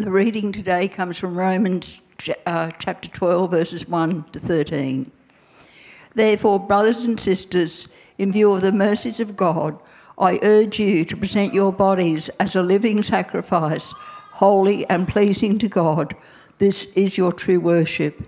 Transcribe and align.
The 0.00 0.10
reading 0.10 0.50
today 0.50 0.88
comes 0.88 1.18
from 1.18 1.34
Romans 1.34 2.00
uh, 2.46 2.70
chapter 2.78 3.10
12, 3.10 3.50
verses 3.50 3.86
1 3.86 4.24
to 4.32 4.38
13. 4.38 5.12
Therefore, 6.14 6.58
brothers 6.58 7.04
and 7.04 7.20
sisters, 7.20 7.86
in 8.16 8.32
view 8.32 8.50
of 8.54 8.62
the 8.62 8.72
mercies 8.72 9.20
of 9.20 9.36
God, 9.36 9.78
I 10.16 10.38
urge 10.42 10.80
you 10.80 11.04
to 11.04 11.16
present 11.18 11.52
your 11.52 11.70
bodies 11.70 12.30
as 12.40 12.56
a 12.56 12.62
living 12.62 13.02
sacrifice, 13.02 13.92
holy 13.92 14.88
and 14.88 15.06
pleasing 15.06 15.58
to 15.58 15.68
God. 15.68 16.16
This 16.60 16.86
is 16.94 17.18
your 17.18 17.30
true 17.30 17.60
worship. 17.60 18.22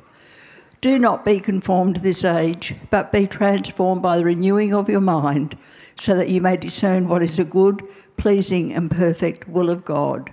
Do 0.83 0.99
not 0.99 1.25
be 1.25 1.41
conformed 1.41 1.95
to 1.95 2.03
this 2.03 2.23
age, 2.23 2.75
but 2.91 3.13
be 3.13 3.27
transformed 3.27 4.03
by 4.03 4.19
the 4.19 4.27
renewing 4.27 4.75
of 4.75 4.91
your 4.91 5.01
mind, 5.01 5.57
so 5.99 6.17
that 6.19 6.29
you 6.29 6.43
may 6.43 6.59
discern 6.59 7.09
what 7.09 7.23
is 7.23 7.39
a 7.39 7.45
good, 7.45 7.83
pleasing, 8.19 8.75
and 8.75 8.91
perfect 8.91 9.49
will 9.49 9.71
of 9.71 9.87
God. 9.87 10.31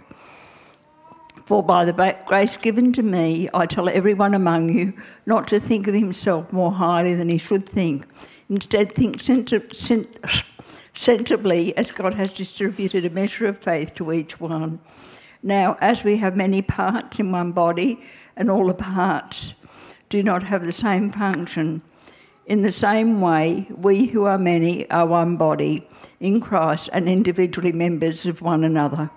For 1.50 1.64
by 1.64 1.84
the 1.84 2.16
grace 2.28 2.58
given 2.58 2.94
to 2.94 3.02
me, 3.02 3.50
I 3.56 3.66
tell 3.66 3.90
everyone 3.90 4.36
among 4.36 4.70
you 4.70 4.94
not 5.26 5.48
to 5.48 5.60
think 5.60 5.88
of 5.88 5.96
himself 5.96 6.54
more 6.54 6.72
highly 6.72 7.16
than 7.16 7.28
he 7.28 7.40
should 7.40 7.68
think. 7.68 8.06
Instead, 8.52 8.94
think 8.94 9.20
sensibly 10.94 11.76
as 11.76 11.92
God 11.92 12.14
has 12.14 12.34
distributed 12.34 13.04
a 13.04 13.10
measure 13.10 13.48
of 13.48 13.58
faith 13.58 13.96
to 13.96 14.12
each 14.14 14.40
one. 14.40 14.80
Now, 15.42 15.76
as 15.82 16.04
we 16.04 16.18
have 16.18 16.36
many 16.36 16.62
parts 16.62 17.20
in 17.20 17.32
one 17.32 17.52
body, 17.52 18.00
and 18.36 18.52
all 18.52 18.68
the 18.68 18.76
parts 18.76 19.56
do 20.10 20.22
not 20.22 20.44
have 20.44 20.64
the 20.64 20.72
same 20.72 21.12
function, 21.12 21.82
in 22.46 22.62
the 22.62 22.72
same 22.72 23.22
way, 23.22 23.68
we 23.76 24.06
who 24.06 24.26
are 24.26 24.38
many 24.38 24.88
are 24.92 25.08
one 25.08 25.36
body 25.36 25.88
in 26.20 26.42
Christ 26.42 26.92
and 26.94 27.10
individually 27.10 27.72
members 27.72 28.28
of 28.28 28.44
one 28.44 28.64
another. 28.64 29.10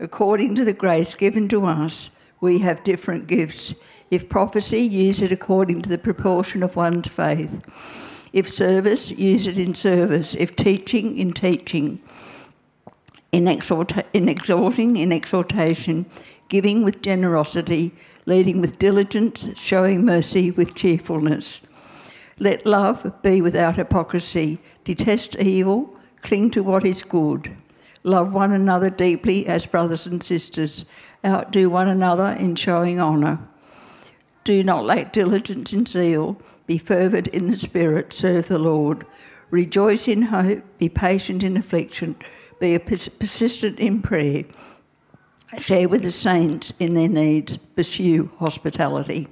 According 0.00 0.56
to 0.56 0.64
the 0.64 0.72
grace 0.72 1.14
given 1.14 1.48
to 1.48 1.66
us, 1.66 2.10
we 2.40 2.58
have 2.58 2.84
different 2.84 3.26
gifts. 3.26 3.74
If 4.10 4.28
prophecy, 4.28 4.80
use 4.80 5.22
it 5.22 5.32
according 5.32 5.82
to 5.82 5.88
the 5.88 5.98
proportion 5.98 6.62
of 6.62 6.76
one's 6.76 7.08
faith. 7.08 8.28
If 8.32 8.48
service, 8.48 9.10
use 9.12 9.46
it 9.46 9.58
in 9.58 9.74
service. 9.74 10.34
If 10.34 10.56
teaching, 10.56 11.16
in 11.16 11.32
teaching. 11.32 12.00
In, 13.30 13.44
exhorta- 13.44 14.04
in 14.12 14.28
exhorting, 14.28 14.96
in 14.96 15.12
exhortation. 15.12 16.06
Giving 16.48 16.82
with 16.82 17.00
generosity. 17.00 17.94
Leading 18.26 18.60
with 18.60 18.80
diligence. 18.80 19.48
Showing 19.56 20.04
mercy 20.04 20.50
with 20.50 20.74
cheerfulness. 20.74 21.60
Let 22.40 22.66
love 22.66 23.22
be 23.22 23.40
without 23.40 23.76
hypocrisy. 23.76 24.58
Detest 24.82 25.36
evil. 25.36 25.96
Cling 26.22 26.50
to 26.50 26.64
what 26.64 26.84
is 26.84 27.02
good 27.02 27.56
Love 28.06 28.34
one 28.34 28.52
another 28.52 28.90
deeply 28.90 29.46
as 29.46 29.64
brothers 29.64 30.06
and 30.06 30.22
sisters. 30.22 30.84
Outdo 31.24 31.70
one 31.70 31.88
another 31.88 32.36
in 32.38 32.54
showing 32.54 33.00
honour. 33.00 33.38
Do 34.44 34.62
not 34.62 34.84
lack 34.84 35.14
diligence 35.14 35.72
in 35.72 35.86
zeal. 35.86 36.38
Be 36.66 36.76
fervent 36.76 37.28
in 37.28 37.46
the 37.46 37.56
Spirit. 37.56 38.12
Serve 38.12 38.48
the 38.48 38.58
Lord. 38.58 39.06
Rejoice 39.50 40.06
in 40.06 40.20
hope. 40.22 40.62
Be 40.76 40.90
patient 40.90 41.42
in 41.42 41.56
affliction. 41.56 42.16
Be 42.60 42.78
persistent 42.78 43.78
in 43.78 44.02
prayer. 44.02 44.44
Share 45.56 45.88
with 45.88 46.02
the 46.02 46.12
saints 46.12 46.74
in 46.78 46.94
their 46.94 47.08
needs. 47.08 47.56
Pursue 47.56 48.30
hospitality. 48.38 49.28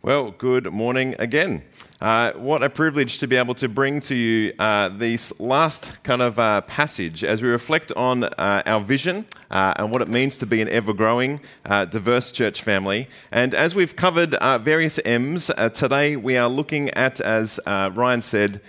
Well, 0.00 0.30
good 0.30 0.72
morning 0.72 1.16
again. 1.18 1.64
Uh, 2.00 2.30
what 2.34 2.62
a 2.62 2.70
privilege 2.70 3.18
to 3.18 3.26
be 3.26 3.34
able 3.34 3.56
to 3.56 3.68
bring 3.68 3.98
to 4.02 4.14
you 4.14 4.52
uh, 4.56 4.90
this 4.90 5.32
last 5.40 6.00
kind 6.04 6.22
of 6.22 6.38
uh, 6.38 6.60
passage 6.60 7.24
as 7.24 7.42
we 7.42 7.48
reflect 7.48 7.90
on 7.96 8.22
uh, 8.22 8.62
our 8.64 8.80
vision 8.80 9.26
uh, 9.50 9.74
and 9.74 9.90
what 9.90 10.00
it 10.00 10.06
means 10.06 10.36
to 10.36 10.46
be 10.46 10.62
an 10.62 10.68
ever 10.68 10.92
growing, 10.92 11.40
uh, 11.66 11.84
diverse 11.84 12.30
church 12.30 12.62
family. 12.62 13.08
And 13.32 13.54
as 13.54 13.74
we've 13.74 13.96
covered 13.96 14.36
various 14.62 15.00
M's, 15.04 15.50
today 15.74 16.14
we 16.14 16.36
are 16.36 16.48
looking 16.48 16.90
at, 16.90 17.20
as 17.20 17.58
Ryan 17.66 18.22
said, 18.22 18.60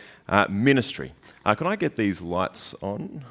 ministry. 0.50 1.13
can 1.46 1.67
I 1.67 1.75
get 1.75 1.96
these 1.96 2.23
lights 2.23 2.73
on? 2.81 3.23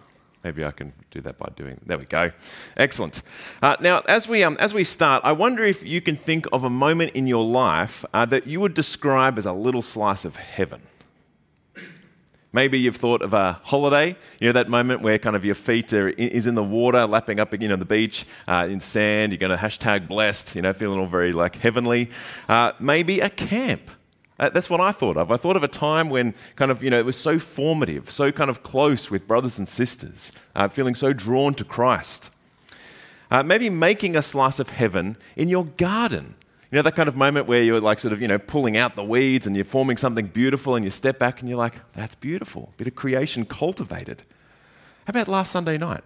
Maybe 0.49 0.65
I 0.65 0.71
can 0.71 0.95
do 1.11 1.21
that 1.21 1.37
by 1.37 1.51
doing. 1.57 1.79
There 1.85 1.99
we 1.99 2.07
go. 2.07 2.33
Excellent. 2.75 3.21
Uh, 3.61 3.77
now, 3.83 4.01
as 4.09 4.27
we 4.27 4.43
um, 4.43 4.57
as 4.59 4.73
we 4.73 4.83
start, 4.83 5.23
I 5.23 5.33
wonder 5.33 5.63
if 5.63 5.85
you 5.85 6.01
can 6.01 6.17
think 6.17 6.47
of 6.55 6.65
a 6.65 6.71
moment 6.71 7.11
in 7.13 7.27
your 7.27 7.45
life 7.45 8.03
uh, 8.15 8.25
that 8.25 8.47
you 8.47 8.59
would 8.61 8.73
describe 8.73 9.37
as 9.37 9.45
a 9.45 9.53
little 9.53 9.83
slice 9.83 10.25
of 10.25 10.37
heaven. 10.37 10.81
Maybe 12.51 12.81
you've 12.81 12.97
thought 12.97 13.21
of 13.21 13.35
a 13.35 13.61
holiday, 13.63 14.17
you 14.41 14.49
know, 14.49 14.53
that 14.55 14.71
moment 14.71 15.03
where 15.03 15.19
kind 15.19 15.37
of 15.37 15.45
your 15.45 15.55
feet 15.55 15.93
are 15.93 16.09
is 16.09 16.47
in 16.47 16.55
the 16.55 16.65
water, 16.65 17.07
lapping 17.07 17.41
up, 17.41 17.53
you 17.61 17.69
know, 17.69 17.77
the 17.77 17.85
beach 17.85 18.25
uh, 18.47 18.67
in 18.71 18.81
sand. 18.81 19.33
You're 19.33 19.39
going 19.39 19.51
to 19.51 19.63
hashtag 19.63 20.09
blessed, 20.09 20.57
you 20.57 20.63
know, 20.63 20.73
feeling 20.73 20.99
all 20.99 21.09
very 21.09 21.33
like 21.33 21.57
heavenly. 21.57 22.09
Uh, 22.49 22.73
maybe 22.81 23.21
a 23.21 23.29
camp 23.29 23.91
uh, 24.39 24.49
that's 24.51 24.71
what 24.71 24.81
I 24.81 24.93
thought 24.93 25.17
of. 25.17 25.31
I 25.31 25.37
thought 25.37 25.57
of 25.57 25.65
a 25.65 25.69
time 25.69 26.11
when 26.11 26.35
kind 26.57 26.71
of, 26.71 26.83
you 26.83 26.91
know, 26.91 26.99
it 26.99 27.05
was 27.05 27.17
so 27.17 27.39
formative, 27.39 28.11
so 28.11 28.31
kind 28.31 28.49
of 28.51 28.63
close 28.63 29.11
with 29.11 29.27
brothers 29.27 29.59
and 29.59 29.69
sisters, 29.69 30.31
uh, 30.55 30.69
feeling 30.69 30.95
so 30.95 31.13
drawn 31.13 31.55
to 31.55 31.65
Christ. 31.65 32.31
Uh, 33.31 33.43
maybe 33.43 33.69
making 33.69 34.17
a 34.17 34.23
slice 34.23 34.59
of 34.59 34.71
heaven 34.71 35.17
in 35.37 35.49
your 35.49 35.65
garden. 35.65 36.35
You 36.71 36.77
know, 36.77 36.83
that 36.83 36.97
kind 36.97 37.09
of 37.09 37.17
moment 37.17 37.47
where 37.47 37.63
you're 37.63 37.81
like 37.81 37.99
sort 37.99 38.13
of, 38.13 38.21
you 38.21 38.29
know, 38.29 38.39
pulling 38.39 38.77
out 38.77 38.95
the 38.95 39.05
weeds 39.05 39.47
and 39.47 39.57
you're 39.57 39.65
forming 39.65 39.97
something 39.97 40.27
beautiful 40.27 40.77
and 40.77 40.85
you 40.85 40.91
step 40.91 41.19
back 41.19 41.41
and 41.41 41.49
you're 41.49 41.59
like, 41.59 41.75
that's 41.95 42.15
beautiful. 42.15 42.71
A 42.75 42.77
bit 42.77 42.87
of 42.87 42.95
creation 42.95 43.45
cultivated. 43.45 44.23
How 45.07 45.11
about 45.11 45.29
last 45.29 45.51
Sunday 45.51 45.79
night? 45.79 46.05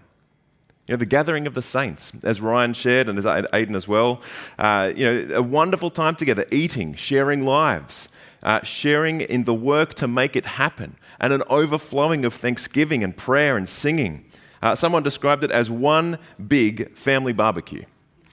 You 0.87 0.95
know, 0.95 0.99
the 0.99 1.07
gathering 1.07 1.47
of 1.47 1.55
the 1.55 1.63
saints, 1.63 2.13
as 2.25 2.41
Ryan 2.41 2.75
shared 2.75 3.09
and 3.09 3.17
as 3.17 3.27
Aidan 3.27 3.77
as 3.77 3.87
well. 3.87 4.21
Uh, 4.59 4.93
you 4.95 5.05
know, 5.05 5.37
a 5.37 5.43
wonderful 5.43 5.91
time 5.91 6.17
together, 6.17 6.45
eating, 6.51 6.95
sharing 6.95 7.45
lives, 7.45 8.09
uh, 8.43 8.63
sharing 8.63 9.21
in 9.21 9.45
the 9.45 9.55
work 9.55 9.95
to 9.95 10.09
make 10.09 10.37
it 10.37 10.45
happen, 10.45 10.97
and 11.21 11.33
an 11.33 11.43
overflowing 11.49 12.25
of 12.25 12.35
thanksgiving 12.35 13.05
and 13.05 13.17
prayer 13.17 13.57
and 13.57 13.69
singing. 13.69 14.25
Uh, 14.63 14.75
someone 14.75 15.03
described 15.03 15.43
it 15.43 15.51
as 15.51 15.71
one 15.71 16.19
big 16.49 16.97
family 16.97 17.33
barbecue. 17.33 17.85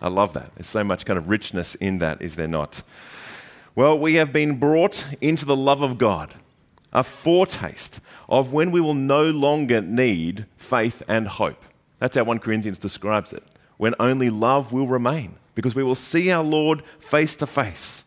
I 0.01 0.07
love 0.07 0.33
that. 0.33 0.51
There's 0.55 0.67
so 0.67 0.83
much 0.83 1.05
kind 1.05 1.17
of 1.17 1.27
richness 1.27 1.75
in 1.75 1.99
that, 1.99 2.21
is 2.21 2.35
there 2.35 2.47
not? 2.47 2.83
Well, 3.75 3.97
we 3.97 4.15
have 4.15 4.31
been 4.31 4.59
brought 4.59 5.05
into 5.21 5.45
the 5.45 5.55
love 5.55 5.81
of 5.81 5.97
God, 5.97 6.35
a 6.91 7.03
foretaste 7.03 7.99
of 8.27 8.53
when 8.53 8.71
we 8.71 8.81
will 8.81 8.93
no 8.93 9.23
longer 9.23 9.81
need 9.81 10.45
faith 10.57 11.03
and 11.07 11.27
hope. 11.27 11.63
That's 11.99 12.15
how 12.15 12.23
1 12.23 12.39
Corinthians 12.39 12.79
describes 12.79 13.33
it. 13.33 13.43
When 13.77 13.95
only 13.99 14.29
love 14.29 14.73
will 14.73 14.87
remain, 14.87 15.35
because 15.55 15.75
we 15.75 15.83
will 15.83 15.95
see 15.95 16.31
our 16.31 16.43
Lord 16.43 16.83
face 16.99 17.35
to 17.37 17.47
face. 17.47 18.03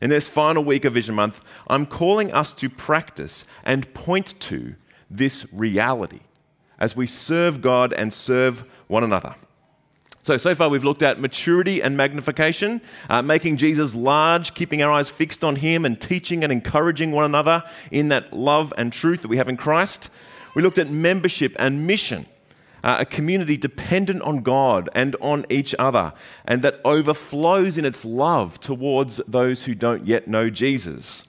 In 0.00 0.08
this 0.08 0.28
final 0.28 0.64
week 0.64 0.84
of 0.86 0.94
Vision 0.94 1.14
Month, 1.14 1.42
I'm 1.68 1.84
calling 1.84 2.32
us 2.32 2.54
to 2.54 2.70
practice 2.70 3.44
and 3.64 3.92
point 3.92 4.38
to 4.40 4.74
this 5.10 5.44
reality 5.52 6.20
as 6.78 6.96
we 6.96 7.06
serve 7.06 7.60
God 7.60 7.92
and 7.92 8.12
serve 8.12 8.64
one 8.88 9.04
another. 9.04 9.34
So, 10.22 10.36
so 10.36 10.54
far 10.54 10.68
we've 10.68 10.84
looked 10.84 11.02
at 11.02 11.20
maturity 11.20 11.82
and 11.82 11.96
magnification, 11.96 12.80
uh, 13.08 13.22
making 13.22 13.58
Jesus 13.58 13.94
large, 13.94 14.54
keeping 14.54 14.82
our 14.82 14.90
eyes 14.90 15.10
fixed 15.10 15.44
on 15.44 15.56
Him, 15.56 15.84
and 15.84 16.00
teaching 16.00 16.42
and 16.44 16.52
encouraging 16.52 17.10
one 17.10 17.24
another 17.24 17.62
in 17.90 18.08
that 18.08 18.32
love 18.32 18.72
and 18.78 18.92
truth 18.92 19.22
that 19.22 19.28
we 19.28 19.38
have 19.38 19.48
in 19.48 19.56
Christ. 19.56 20.10
We 20.54 20.62
looked 20.62 20.78
at 20.78 20.90
membership 20.90 21.54
and 21.58 21.86
mission, 21.86 22.26
uh, 22.82 22.96
a 23.00 23.04
community 23.04 23.56
dependent 23.56 24.22
on 24.22 24.40
God 24.40 24.88
and 24.94 25.16
on 25.20 25.44
each 25.48 25.74
other, 25.78 26.12
and 26.44 26.62
that 26.62 26.80
overflows 26.84 27.78
in 27.78 27.84
its 27.84 28.04
love 28.04 28.60
towards 28.60 29.20
those 29.26 29.64
who 29.64 29.74
don't 29.74 30.06
yet 30.06 30.28
know 30.28 30.50
Jesus. 30.50 31.24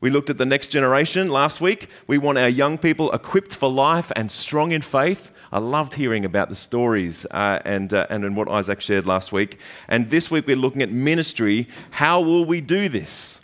We 0.00 0.10
looked 0.10 0.30
at 0.30 0.38
the 0.38 0.46
next 0.46 0.68
generation 0.68 1.28
last 1.28 1.60
week. 1.60 1.88
We 2.06 2.18
want 2.18 2.38
our 2.38 2.48
young 2.48 2.78
people 2.78 3.10
equipped 3.10 3.56
for 3.56 3.68
life 3.68 4.12
and 4.14 4.30
strong 4.30 4.70
in 4.70 4.82
faith. 4.82 5.32
I 5.50 5.58
loved 5.58 5.94
hearing 5.94 6.24
about 6.24 6.50
the 6.50 6.54
stories 6.54 7.26
uh, 7.32 7.58
and, 7.64 7.92
uh, 7.92 8.06
and 8.08 8.36
what 8.36 8.48
Isaac 8.48 8.80
shared 8.80 9.06
last 9.06 9.32
week. 9.32 9.58
And 9.88 10.10
this 10.10 10.30
week 10.30 10.46
we're 10.46 10.56
looking 10.56 10.82
at 10.82 10.92
ministry. 10.92 11.66
How 11.90 12.20
will 12.20 12.44
we 12.44 12.60
do 12.60 12.88
this 12.88 13.40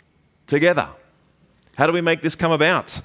together? 0.47 0.87
How 1.77 1.87
do 1.87 1.93
we 1.93 2.01
make 2.01 2.21
this 2.21 2.35
come 2.35 2.53
about? 2.53 3.01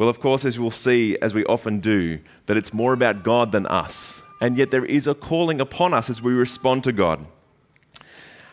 Well, 0.00 0.08
of 0.08 0.18
course, 0.18 0.46
as 0.46 0.58
we'll 0.58 0.70
see, 0.70 1.18
as 1.20 1.34
we 1.34 1.44
often 1.44 1.78
do, 1.78 2.20
that 2.46 2.56
it's 2.56 2.72
more 2.72 2.94
about 2.94 3.22
God 3.22 3.52
than 3.52 3.66
us 3.66 4.22
and 4.40 4.56
yet 4.56 4.70
there 4.70 4.84
is 4.84 5.06
a 5.06 5.14
calling 5.14 5.60
upon 5.60 5.92
us 5.92 6.08
as 6.08 6.22
we 6.22 6.32
respond 6.32 6.82
to 6.84 6.92
God. 6.92 7.26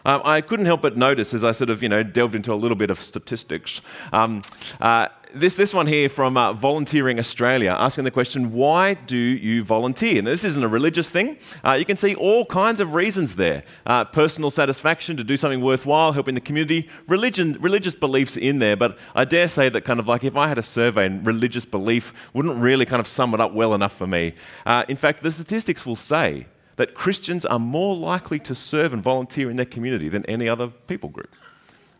Um, 0.05 0.21
I 0.23 0.41
couldn't 0.41 0.65
help 0.65 0.81
but 0.81 0.95
notice 0.95 1.33
as 1.33 1.43
I 1.43 1.51
sort 1.51 1.69
of, 1.69 1.81
you 1.81 1.89
know, 1.89 2.03
delved 2.03 2.35
into 2.35 2.53
a 2.53 2.55
little 2.55 2.77
bit 2.77 2.89
of 2.89 2.99
statistics. 2.99 3.81
Um, 4.13 4.41
uh, 4.79 5.07
this, 5.37 5.55
this 5.55 5.73
one 5.73 5.87
here 5.87 6.09
from 6.09 6.35
uh, 6.35 6.53
Volunteering 6.53 7.19
Australia 7.19 7.75
asking 7.79 8.03
the 8.03 8.11
question, 8.11 8.51
why 8.51 8.93
do 8.93 9.17
you 9.17 9.63
volunteer? 9.63 10.21
Now, 10.21 10.31
this 10.31 10.43
isn't 10.43 10.63
a 10.63 10.67
religious 10.67 11.09
thing. 11.09 11.37
Uh, 11.63 11.73
you 11.73 11.85
can 11.85 11.97
see 11.97 12.15
all 12.15 12.45
kinds 12.45 12.79
of 12.79 12.93
reasons 12.93 13.35
there 13.35 13.63
uh, 13.85 14.03
personal 14.05 14.51
satisfaction, 14.51 15.15
to 15.17 15.23
do 15.23 15.37
something 15.37 15.61
worthwhile, 15.61 16.11
helping 16.11 16.35
the 16.35 16.41
community, 16.41 16.89
religion, 17.07 17.57
religious 17.59 17.95
beliefs 17.95 18.37
in 18.37 18.59
there. 18.59 18.75
But 18.75 18.97
I 19.15 19.25
dare 19.25 19.47
say 19.47 19.69
that 19.69 19.81
kind 19.81 19.99
of 19.99 20.07
like 20.07 20.23
if 20.23 20.35
I 20.35 20.47
had 20.47 20.57
a 20.57 20.63
survey 20.63 21.05
and 21.05 21.25
religious 21.25 21.65
belief 21.65 22.13
wouldn't 22.33 22.57
really 22.57 22.85
kind 22.85 22.99
of 22.99 23.07
sum 23.07 23.33
it 23.33 23.39
up 23.39 23.53
well 23.53 23.73
enough 23.73 23.95
for 23.95 24.07
me. 24.07 24.33
Uh, 24.65 24.83
in 24.87 24.97
fact, 24.97 25.23
the 25.23 25.31
statistics 25.31 25.85
will 25.85 25.95
say 25.95 26.47
that 26.75 26.93
Christians 26.93 27.45
are 27.45 27.59
more 27.59 27.95
likely 27.95 28.39
to 28.39 28.53
serve 28.53 28.93
and 28.93 29.01
volunteer 29.01 29.49
in 29.49 29.55
their 29.55 29.65
community 29.65 30.09
than 30.09 30.25
any 30.25 30.47
other 30.47 30.67
people 30.67 31.09
group. 31.09 31.33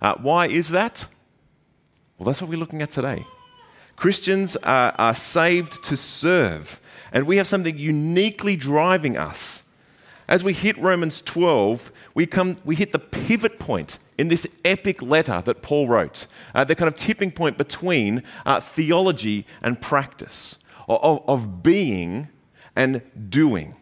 Uh, 0.01 0.16
why 0.22 0.48
is 0.48 0.69
that? 0.69 1.07
Well, 2.18 2.25
that's 2.25 2.42
what 2.42 2.50
we're 2.50 2.60
looking 2.60 2.81
at 2.81 2.92
today. 2.92 3.25
Christians 3.96 4.56
are, 4.58 4.94
are 4.98 5.14
saved 5.14 5.84
to 5.84 5.98
serve, 5.98 6.80
and 7.12 7.28
we 7.28 7.38
have 7.38 7.48
something 7.48 7.78
uniquely 7.78 8.56
driving 8.56 9.18
us. 9.18 9.64
As 10.28 10.44
we 10.44 10.54
hit 10.54 10.78
Romans 10.78 11.22
12, 11.22 11.92
we, 12.14 12.25
come, 12.25 12.58
we 12.66 12.75
hit 12.75 12.92
the 12.92 13.00
pivot 13.00 13.60
point 13.60 13.98
in 14.18 14.28
this 14.28 14.48
epic 14.66 15.02
letter 15.02 15.42
that 15.46 15.62
Paul 15.62 15.88
wrote, 15.88 16.28
uh, 16.54 16.64
the 16.64 16.75
kind 16.75 16.88
of 16.88 16.96
tipping 16.96 17.31
point 17.31 17.58
between 17.58 18.24
uh, 18.46 18.60
theology 18.60 19.46
and 19.62 19.80
practice, 19.80 20.58
of, 20.90 21.24
of 21.28 21.63
being 21.63 22.30
and 22.75 23.02
doing. 23.30 23.75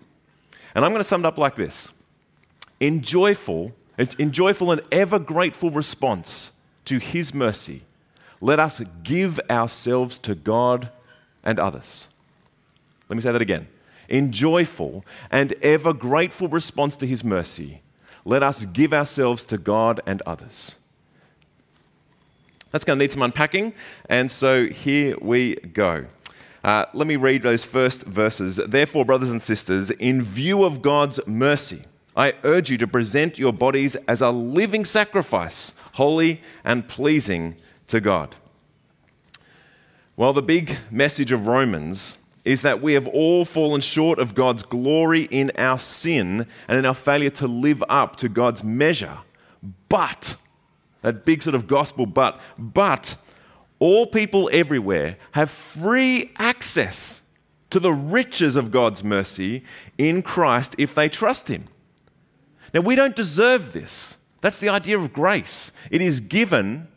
And 0.75 0.83
I'm 0.83 0.91
going 0.91 0.99
to 0.99 1.07
sum 1.07 1.23
it 1.23 1.27
up 1.27 1.37
like 1.37 1.55
this 1.55 1.93
In 2.79 3.01
joyful, 3.01 3.73
in 4.19 4.31
joyful 4.31 4.71
and 4.71 4.81
ever 4.91 5.19
grateful 5.19 5.71
response 5.71 6.51
to 6.85 6.99
His 6.99 7.33
mercy, 7.33 7.83
let 8.41 8.59
us 8.59 8.81
give 9.03 9.39
ourselves 9.49 10.19
to 10.19 10.35
God 10.35 10.89
and 11.43 11.59
others. 11.59 12.07
Let 13.09 13.15
me 13.15 13.21
say 13.21 13.31
that 13.31 13.41
again. 13.41 13.67
In 14.07 14.31
joyful 14.31 15.05
and 15.31 15.53
ever 15.61 15.93
grateful 15.93 16.47
response 16.47 16.97
to 16.97 17.07
His 17.07 17.23
mercy, 17.23 17.81
let 18.23 18.43
us 18.43 18.65
give 18.65 18.93
ourselves 18.93 19.45
to 19.45 19.57
God 19.57 20.01
and 20.05 20.21
others. 20.25 20.77
That's 22.71 22.83
going 22.83 22.99
to 22.99 23.03
need 23.03 23.11
some 23.11 23.21
unpacking, 23.21 23.73
and 24.09 24.29
so 24.29 24.65
here 24.67 25.15
we 25.21 25.55
go. 25.55 26.05
Uh, 26.63 26.85
let 26.93 27.07
me 27.07 27.15
read 27.15 27.43
those 27.43 27.63
first 27.63 28.03
verses. 28.05 28.59
Therefore, 28.67 29.05
brothers 29.05 29.31
and 29.31 29.41
sisters, 29.41 29.91
in 29.91 30.21
view 30.21 30.65
of 30.65 30.81
God's 30.81 31.19
mercy, 31.27 31.83
I 32.15 32.33
urge 32.43 32.69
you 32.69 32.77
to 32.79 32.87
present 32.87 33.37
your 33.37 33.53
bodies 33.53 33.95
as 34.07 34.21
a 34.21 34.29
living 34.29 34.83
sacrifice, 34.83 35.73
holy 35.93 36.41
and 36.63 36.87
pleasing 36.87 37.55
to 37.87 37.99
God. 37.99 38.35
Well, 40.17 40.33
the 40.33 40.41
big 40.41 40.77
message 40.89 41.31
of 41.31 41.47
Romans 41.47 42.17
is 42.45 42.61
that 42.61 42.81
we 42.81 42.93
have 42.93 43.07
all 43.07 43.43
fallen 43.43 43.81
short 43.81 44.19
of 44.19 44.35
God's 44.35 44.63
glory 44.63 45.23
in 45.23 45.51
our 45.57 45.79
sin 45.79 46.47
and 46.67 46.77
in 46.77 46.85
our 46.85 46.93
failure 46.93 47.31
to 47.31 47.47
live 47.47 47.83
up 47.89 48.15
to 48.17 48.29
God's 48.29 48.63
measure. 48.63 49.17
But, 49.89 50.35
that 51.01 51.25
big 51.25 51.41
sort 51.41 51.55
of 51.55 51.67
gospel 51.67 52.05
but, 52.05 52.39
but 52.57 53.17
all 53.79 54.05
people 54.05 54.49
everywhere 54.53 55.17
have 55.31 55.49
free 55.49 56.31
access 56.37 57.21
to 57.71 57.79
the 57.79 57.91
riches 57.91 58.55
of 58.55 58.71
God's 58.71 59.03
mercy 59.03 59.63
in 59.97 60.21
Christ 60.21 60.75
if 60.77 60.95
they 60.95 61.09
trust 61.09 61.49
Him. 61.49 61.65
Now, 62.73 62.81
we 62.81 62.95
don't 62.95 63.15
deserve 63.15 63.73
this. 63.73 64.17
That's 64.41 64.59
the 64.59 64.69
idea 64.69 64.97
of 64.97 65.11
grace. 65.11 65.71
It 65.89 66.01
is 66.01 66.19
given 66.19 66.87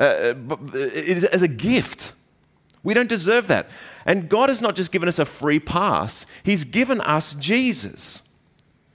uh, 0.00 0.34
it 0.74 1.08
is 1.08 1.24
as 1.24 1.42
a 1.42 1.48
gift. 1.48 2.12
We 2.82 2.94
don't 2.94 3.08
deserve 3.08 3.46
that. 3.48 3.68
And 4.06 4.28
God 4.28 4.48
has 4.48 4.62
not 4.62 4.74
just 4.74 4.90
given 4.90 5.08
us 5.08 5.18
a 5.18 5.24
free 5.24 5.60
pass, 5.60 6.24
He's 6.42 6.64
given 6.64 7.00
us 7.02 7.34
Jesus 7.34 8.22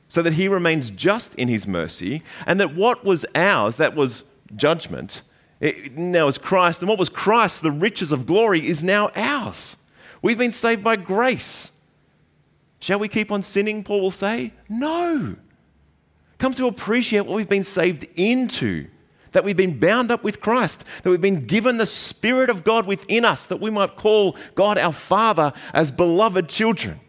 so 0.08 0.22
that 0.22 0.34
He 0.34 0.48
remains 0.48 0.90
just 0.90 1.36
in 1.36 1.48
His 1.48 1.68
mercy 1.68 2.22
and 2.48 2.60
that 2.60 2.76
what 2.76 3.06
was 3.06 3.26
ours, 3.36 3.78
that 3.78 3.96
was 3.96 4.24
judgment, 4.56 5.22
it 5.60 5.98
now 5.98 6.28
is 6.28 6.38
Christ, 6.38 6.82
and 6.82 6.90
what 6.90 7.00
was 7.00 7.10
Christ, 7.10 7.62
the 7.62 7.72
riches 7.72 8.12
of 8.12 8.26
glory, 8.26 8.68
is 8.68 8.84
now 8.84 9.10
ours. 9.16 9.78
We've 10.22 10.38
been 10.38 10.52
saved 10.52 10.84
by 10.84 10.96
grace. 10.96 11.72
Shall 12.80 13.00
we 13.00 13.08
keep 13.08 13.32
on 13.32 13.42
sinning, 13.42 13.84
Paul 13.84 14.02
will 14.02 14.12
say? 14.12 14.54
No. 14.68 15.38
Come 16.38 16.54
to 16.56 16.68
appreciate 16.68 17.26
what 17.26 17.36
we've 17.36 17.50
been 17.50 17.64
saved 17.64 18.06
into, 18.16 18.88
that 19.36 19.44
we've 19.44 19.56
been 19.56 19.78
bound 19.78 20.12
up 20.12 20.24
with 20.24 20.40
Christ, 20.40 20.86
that 21.04 21.10
we've 21.10 21.22
been 21.22 21.46
given 21.46 21.78
the 21.78 21.86
Spirit 21.86 22.50
of 22.50 22.64
God 22.64 22.88
within 22.88 23.26
us, 23.26 23.46
that 23.48 23.60
we 23.60 23.70
might 23.70 23.96
call 23.96 24.36
God 24.56 24.78
our 24.78 24.94
Father 24.94 25.54
as 25.74 25.92
beloved 25.92 26.50
children. 26.50 27.02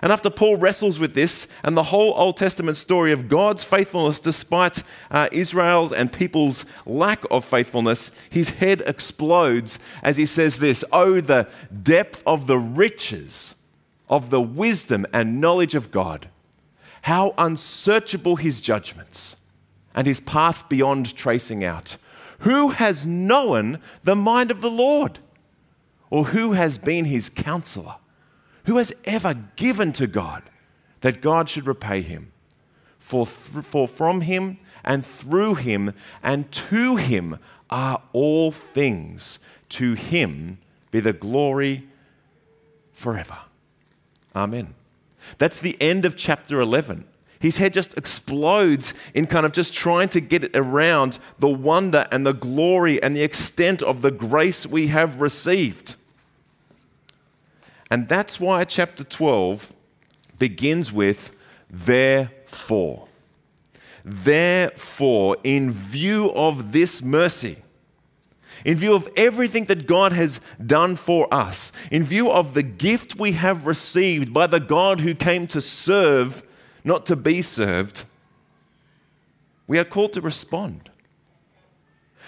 And 0.00 0.12
after 0.12 0.30
Paul 0.30 0.56
wrestles 0.56 0.98
with 0.98 1.14
this 1.14 1.48
and 1.62 1.76
the 1.76 1.84
whole 1.84 2.12
Old 2.14 2.36
Testament 2.36 2.76
story 2.76 3.10
of 3.10 3.28
God's 3.28 3.64
faithfulness 3.64 4.20
despite 4.20 4.82
uh, 5.10 5.28
Israel's 5.32 5.92
and 5.92 6.12
people's 6.12 6.66
lack 6.86 7.24
of 7.30 7.44
faithfulness, 7.44 8.10
his 8.30 8.50
head 8.50 8.82
explodes 8.86 9.78
as 10.02 10.16
he 10.16 10.26
says 10.26 10.58
this 10.58 10.84
Oh, 10.92 11.20
the 11.20 11.48
depth 11.82 12.22
of 12.26 12.46
the 12.46 12.58
riches 12.58 13.54
of 14.08 14.30
the 14.30 14.42
wisdom 14.42 15.06
and 15.12 15.40
knowledge 15.40 15.74
of 15.74 15.90
God! 15.90 16.28
How 17.02 17.34
unsearchable 17.38 18.36
his 18.36 18.60
judgments 18.60 19.36
and 19.94 20.06
his 20.06 20.20
path 20.20 20.68
beyond 20.68 21.14
tracing 21.14 21.64
out. 21.64 21.96
Who 22.40 22.70
has 22.70 23.06
known 23.06 23.80
the 24.02 24.16
mind 24.16 24.50
of 24.50 24.60
the 24.60 24.70
Lord? 24.70 25.20
Or 26.10 26.26
who 26.26 26.52
has 26.52 26.78
been 26.78 27.06
his 27.06 27.28
counselor? 27.28 27.96
Who 28.66 28.78
has 28.78 28.92
ever 29.04 29.34
given 29.56 29.92
to 29.94 30.06
God 30.06 30.42
that 31.00 31.20
God 31.20 31.48
should 31.48 31.66
repay 31.66 32.02
him? 32.02 32.32
For, 32.98 33.26
th- 33.26 33.64
for 33.64 33.86
from 33.86 34.22
him 34.22 34.58
and 34.84 35.04
through 35.04 35.56
him 35.56 35.92
and 36.22 36.50
to 36.52 36.96
him 36.96 37.38
are 37.70 38.02
all 38.12 38.52
things. 38.52 39.38
To 39.70 39.94
him 39.94 40.58
be 40.90 41.00
the 41.00 41.12
glory 41.12 41.88
forever. 42.92 43.38
Amen. 44.34 44.74
That's 45.38 45.58
the 45.58 45.80
end 45.80 46.04
of 46.04 46.16
chapter 46.16 46.60
11. 46.60 47.04
His 47.40 47.58
head 47.58 47.74
just 47.74 47.96
explodes 47.98 48.94
in 49.12 49.26
kind 49.26 49.44
of 49.44 49.52
just 49.52 49.74
trying 49.74 50.08
to 50.10 50.20
get 50.20 50.44
it 50.44 50.56
around 50.56 51.18
the 51.38 51.48
wonder 51.48 52.06
and 52.10 52.26
the 52.26 52.32
glory 52.32 53.02
and 53.02 53.14
the 53.14 53.22
extent 53.22 53.82
of 53.82 54.02
the 54.02 54.10
grace 54.10 54.66
we 54.66 54.86
have 54.88 55.20
received. 55.20 55.96
And 57.90 58.08
that's 58.08 58.40
why 58.40 58.64
chapter 58.64 59.04
12 59.04 59.72
begins 60.38 60.92
with 60.92 61.32
therefore. 61.70 63.08
Therefore, 64.04 65.36
in 65.44 65.70
view 65.70 66.30
of 66.32 66.72
this 66.72 67.02
mercy, 67.02 67.58
in 68.64 68.76
view 68.76 68.94
of 68.94 69.08
everything 69.16 69.64
that 69.66 69.86
God 69.86 70.12
has 70.12 70.40
done 70.64 70.96
for 70.96 71.32
us, 71.32 71.72
in 71.90 72.02
view 72.02 72.30
of 72.30 72.54
the 72.54 72.62
gift 72.62 73.18
we 73.18 73.32
have 73.32 73.66
received 73.66 74.32
by 74.32 74.46
the 74.46 74.60
God 74.60 75.00
who 75.00 75.14
came 75.14 75.46
to 75.48 75.60
serve, 75.60 76.42
not 76.84 77.06
to 77.06 77.16
be 77.16 77.42
served, 77.42 78.04
we 79.66 79.78
are 79.78 79.84
called 79.84 80.12
to 80.12 80.20
respond. 80.20 80.90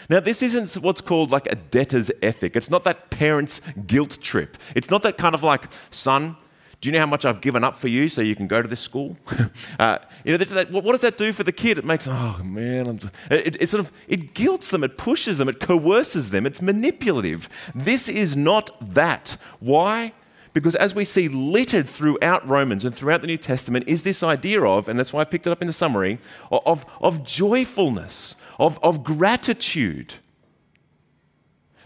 Now, 0.08 0.20
this 0.20 0.42
isn't 0.42 0.74
what's 0.82 1.00
called 1.00 1.30
like 1.30 1.46
a 1.50 1.56
debtor's 1.56 2.10
ethic. 2.22 2.56
It's 2.56 2.70
not 2.70 2.84
that 2.84 3.10
parent's 3.10 3.60
guilt 3.86 4.18
trip. 4.20 4.56
It's 4.74 4.90
not 4.90 5.02
that 5.02 5.18
kind 5.18 5.34
of 5.34 5.42
like, 5.42 5.64
son, 5.90 6.36
do 6.80 6.88
you 6.88 6.92
know 6.92 7.00
how 7.00 7.06
much 7.06 7.24
I've 7.24 7.40
given 7.40 7.64
up 7.64 7.74
for 7.74 7.88
you 7.88 8.08
so 8.08 8.20
you 8.20 8.36
can 8.36 8.46
go 8.46 8.62
to 8.62 8.68
this 8.68 8.80
school? 8.80 9.16
uh, 9.80 9.98
you 10.24 10.32
know, 10.32 10.38
that, 10.38 10.70
what 10.70 10.92
does 10.92 11.00
that 11.00 11.16
do 11.16 11.32
for 11.32 11.42
the 11.42 11.52
kid? 11.52 11.78
It 11.78 11.84
makes, 11.84 12.06
oh 12.06 12.40
man, 12.44 13.00
it, 13.30 13.56
it, 13.60 13.68
sort 13.68 13.80
of, 13.84 13.92
it 14.06 14.34
guilts 14.34 14.70
them, 14.70 14.84
it 14.84 14.96
pushes 14.96 15.38
them, 15.38 15.48
it 15.48 15.58
coerces 15.58 16.30
them, 16.30 16.46
it's 16.46 16.62
manipulative. 16.62 17.48
This 17.74 18.08
is 18.08 18.36
not 18.36 18.70
that. 18.80 19.36
Why? 19.58 20.12
Because 20.56 20.74
as 20.74 20.94
we 20.94 21.04
see 21.04 21.28
littered 21.28 21.86
throughout 21.86 22.48
Romans 22.48 22.82
and 22.86 22.94
throughout 22.94 23.20
the 23.20 23.26
New 23.26 23.36
Testament 23.36 23.86
is 23.86 24.04
this 24.04 24.22
idea 24.22 24.62
of, 24.62 24.88
and 24.88 24.98
that's 24.98 25.12
why 25.12 25.20
I 25.20 25.24
picked 25.24 25.46
it 25.46 25.50
up 25.50 25.60
in 25.60 25.66
the 25.66 25.72
summary, 25.74 26.18
of, 26.50 26.86
of 26.98 27.22
joyfulness, 27.22 28.36
of, 28.58 28.82
of 28.82 29.04
gratitude. 29.04 30.14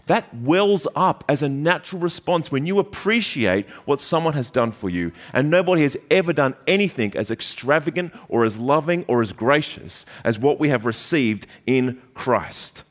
That 0.05 0.33
wells 0.33 0.87
up 0.95 1.25
as 1.27 1.43
a 1.43 1.49
natural 1.49 2.01
response 2.01 2.49
when 2.49 2.65
you 2.65 2.79
appreciate 2.79 3.67
what 3.83 3.99
someone 3.99 4.35
has 4.35 4.49
done 4.49 4.71
for 4.71 4.89
you. 4.89 5.11
And 5.33 5.49
nobody 5.49 5.81
has 5.81 5.97
ever 6.09 6.31
done 6.31 6.55
anything 6.65 7.13
as 7.17 7.29
extravagant 7.29 8.13
or 8.29 8.45
as 8.45 8.57
loving 8.57 9.03
or 9.09 9.21
as 9.21 9.33
gracious 9.33 10.05
as 10.23 10.39
what 10.39 10.61
we 10.61 10.69
have 10.69 10.85
received 10.85 11.45
in 11.67 12.01
Christ. 12.13 12.85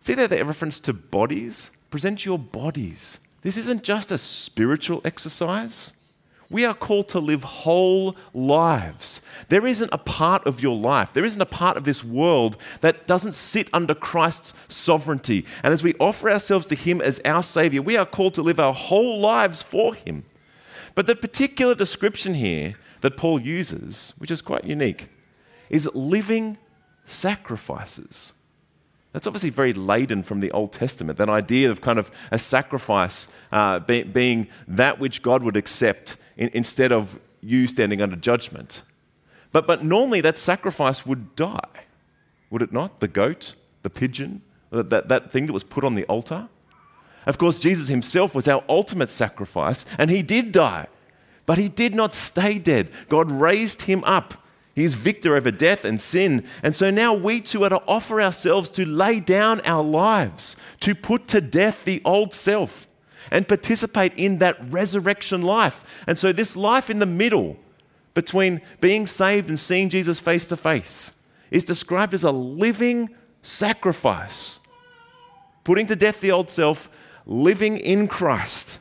See 0.00 0.14
there 0.14 0.26
the 0.26 0.42
reference 0.42 0.80
to 0.80 0.94
bodies? 0.94 1.70
Present 1.90 2.24
your 2.24 2.38
bodies 2.38 3.20
this 3.46 3.56
isn't 3.56 3.84
just 3.84 4.10
a 4.10 4.18
spiritual 4.18 5.00
exercise. 5.04 5.92
We 6.50 6.64
are 6.64 6.74
called 6.74 7.06
to 7.10 7.20
live 7.20 7.44
whole 7.44 8.16
lives. 8.34 9.20
There 9.50 9.64
isn't 9.68 9.92
a 9.92 9.98
part 9.98 10.44
of 10.48 10.60
your 10.60 10.74
life, 10.76 11.12
there 11.12 11.24
isn't 11.24 11.40
a 11.40 11.46
part 11.46 11.76
of 11.76 11.84
this 11.84 12.02
world 12.02 12.56
that 12.80 13.06
doesn't 13.06 13.36
sit 13.36 13.70
under 13.72 13.94
Christ's 13.94 14.52
sovereignty. 14.66 15.46
And 15.62 15.72
as 15.72 15.84
we 15.84 15.94
offer 16.00 16.28
ourselves 16.28 16.66
to 16.66 16.74
Him 16.74 17.00
as 17.00 17.20
our 17.24 17.44
Savior, 17.44 17.82
we 17.82 17.96
are 17.96 18.04
called 18.04 18.34
to 18.34 18.42
live 18.42 18.58
our 18.58 18.74
whole 18.74 19.20
lives 19.20 19.62
for 19.62 19.94
Him. 19.94 20.24
But 20.96 21.06
the 21.06 21.14
particular 21.14 21.76
description 21.76 22.34
here 22.34 22.74
that 23.02 23.16
Paul 23.16 23.40
uses, 23.40 24.12
which 24.18 24.32
is 24.32 24.42
quite 24.42 24.64
unique, 24.64 25.08
is 25.70 25.88
living 25.94 26.58
sacrifices. 27.04 28.32
That's 29.16 29.26
obviously 29.26 29.48
very 29.48 29.72
laden 29.72 30.22
from 30.22 30.40
the 30.40 30.50
Old 30.50 30.74
Testament, 30.74 31.16
that 31.16 31.30
idea 31.30 31.70
of 31.70 31.80
kind 31.80 31.98
of 31.98 32.10
a 32.30 32.38
sacrifice 32.38 33.28
uh, 33.50 33.78
be, 33.78 34.02
being 34.02 34.46
that 34.68 34.98
which 34.98 35.22
God 35.22 35.42
would 35.42 35.56
accept 35.56 36.18
in, 36.36 36.50
instead 36.52 36.92
of 36.92 37.18
you 37.40 37.66
standing 37.66 38.02
under 38.02 38.16
judgment. 38.16 38.82
But, 39.52 39.66
but 39.66 39.82
normally 39.82 40.20
that 40.20 40.36
sacrifice 40.36 41.06
would 41.06 41.34
die, 41.34 41.86
would 42.50 42.60
it 42.60 42.74
not? 42.74 43.00
The 43.00 43.08
goat, 43.08 43.54
the 43.82 43.88
pigeon, 43.88 44.42
that, 44.68 44.90
that, 44.90 45.08
that 45.08 45.32
thing 45.32 45.46
that 45.46 45.54
was 45.54 45.64
put 45.64 45.82
on 45.82 45.94
the 45.94 46.04
altar. 46.04 46.50
Of 47.24 47.38
course, 47.38 47.58
Jesus 47.58 47.88
himself 47.88 48.34
was 48.34 48.46
our 48.46 48.62
ultimate 48.68 49.08
sacrifice, 49.08 49.86
and 49.96 50.10
he 50.10 50.22
did 50.22 50.52
die. 50.52 50.88
But 51.46 51.56
he 51.56 51.70
did 51.70 51.94
not 51.94 52.14
stay 52.14 52.58
dead. 52.58 52.90
God 53.08 53.30
raised 53.30 53.80
him 53.80 54.04
up 54.04 54.34
He's 54.76 54.92
victor 54.92 55.34
over 55.34 55.50
death 55.50 55.86
and 55.86 55.98
sin. 55.98 56.44
And 56.62 56.76
so 56.76 56.90
now 56.90 57.14
we 57.14 57.40
too 57.40 57.64
are 57.64 57.70
to 57.70 57.82
offer 57.88 58.20
ourselves 58.20 58.68
to 58.70 58.84
lay 58.84 59.20
down 59.20 59.62
our 59.62 59.82
lives, 59.82 60.54
to 60.80 60.94
put 60.94 61.26
to 61.28 61.40
death 61.40 61.84
the 61.84 62.02
old 62.04 62.34
self 62.34 62.86
and 63.30 63.48
participate 63.48 64.12
in 64.16 64.36
that 64.38 64.58
resurrection 64.70 65.40
life. 65.40 65.82
And 66.06 66.18
so, 66.18 66.30
this 66.30 66.54
life 66.56 66.90
in 66.90 66.98
the 66.98 67.06
middle 67.06 67.56
between 68.12 68.60
being 68.82 69.06
saved 69.06 69.48
and 69.48 69.58
seeing 69.58 69.88
Jesus 69.88 70.20
face 70.20 70.46
to 70.48 70.56
face 70.58 71.12
is 71.50 71.64
described 71.64 72.12
as 72.12 72.22
a 72.22 72.30
living 72.30 73.08
sacrifice. 73.40 74.60
Putting 75.64 75.86
to 75.86 75.96
death 75.96 76.20
the 76.20 76.32
old 76.32 76.50
self, 76.50 76.90
living 77.24 77.78
in 77.78 78.08
Christ. 78.08 78.78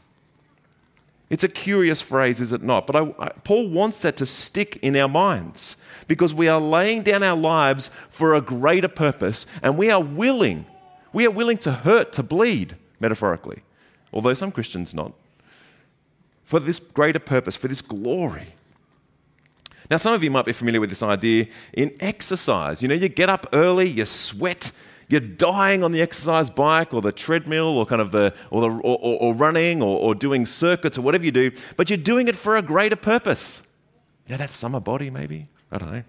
It's 1.36 1.44
a 1.44 1.50
curious 1.50 2.00
phrase, 2.00 2.40
is 2.40 2.54
it 2.54 2.64
not? 2.64 2.88
But 2.88 2.96
I, 2.96 3.14
I, 3.20 3.28
Paul 3.44 3.68
wants 3.68 4.00
that 4.00 4.16
to 4.16 4.26
stick 4.26 4.78
in 4.78 4.96
our 4.96 5.10
minds 5.10 5.76
because 6.08 6.34
we 6.34 6.48
are 6.48 6.62
laying 6.62 7.02
down 7.02 7.24
our 7.24 7.36
lives 7.36 7.92
for 8.08 8.36
a 8.36 8.40
greater 8.40 8.88
purpose 8.88 9.46
and 9.62 9.78
we 9.78 9.92
are 9.92 10.02
willing, 10.02 10.66
we 11.12 11.26
are 11.26 11.30
willing 11.30 11.58
to 11.58 11.74
hurt, 11.74 12.14
to 12.14 12.24
bleed, 12.24 12.78
metaphorically, 13.02 13.64
although 14.14 14.34
some 14.34 14.50
Christians 14.50 14.94
not, 14.94 15.12
for 16.46 16.62
this 16.62 16.80
greater 16.80 17.20
purpose, 17.20 17.58
for 17.58 17.68
this 17.68 17.82
glory. 17.82 18.56
Now, 19.92 19.98
some 19.98 20.14
of 20.14 20.24
you 20.24 20.32
might 20.32 20.46
be 20.46 20.54
familiar 20.54 20.80
with 20.80 20.90
this 20.90 21.04
idea 21.04 21.48
in 21.74 21.94
exercise. 22.00 22.82
You 22.82 22.88
know, 22.88 22.96
you 22.96 23.10
get 23.10 23.30
up 23.30 23.46
early, 23.52 23.90
you 23.90 24.06
sweat, 24.06 24.72
you're 25.08 25.20
dying 25.20 25.84
on 25.84 25.92
the 25.92 26.02
exercise 26.02 26.50
bike 26.50 26.94
or 26.94 27.02
the 27.02 27.12
treadmill 27.12 27.78
or 27.78 27.86
kind 27.86 28.02
of 28.02 28.12
the 28.12 28.34
or, 28.50 28.62
the, 28.62 28.68
or, 28.68 28.98
or, 28.98 29.20
or 29.20 29.34
running 29.34 29.82
or, 29.82 30.00
or 30.00 30.16
doing 30.16 30.46
circuits 30.46 30.98
or 30.98 31.02
whatever 31.02 31.26
you 31.26 31.32
do, 31.32 31.52
but 31.78 31.90
you're 31.90 31.98
doing 31.98 32.28
it 32.28 32.36
for 32.36 32.58
a 32.58 32.62
greater 32.62 32.96
purpose. 32.96 33.62
You 34.28 34.34
know, 34.34 34.38
that 34.38 34.52
summer 34.52 34.80
body, 34.80 35.10
maybe? 35.10 35.48
I 35.72 35.78
don't 35.78 35.92
know. 35.92 36.04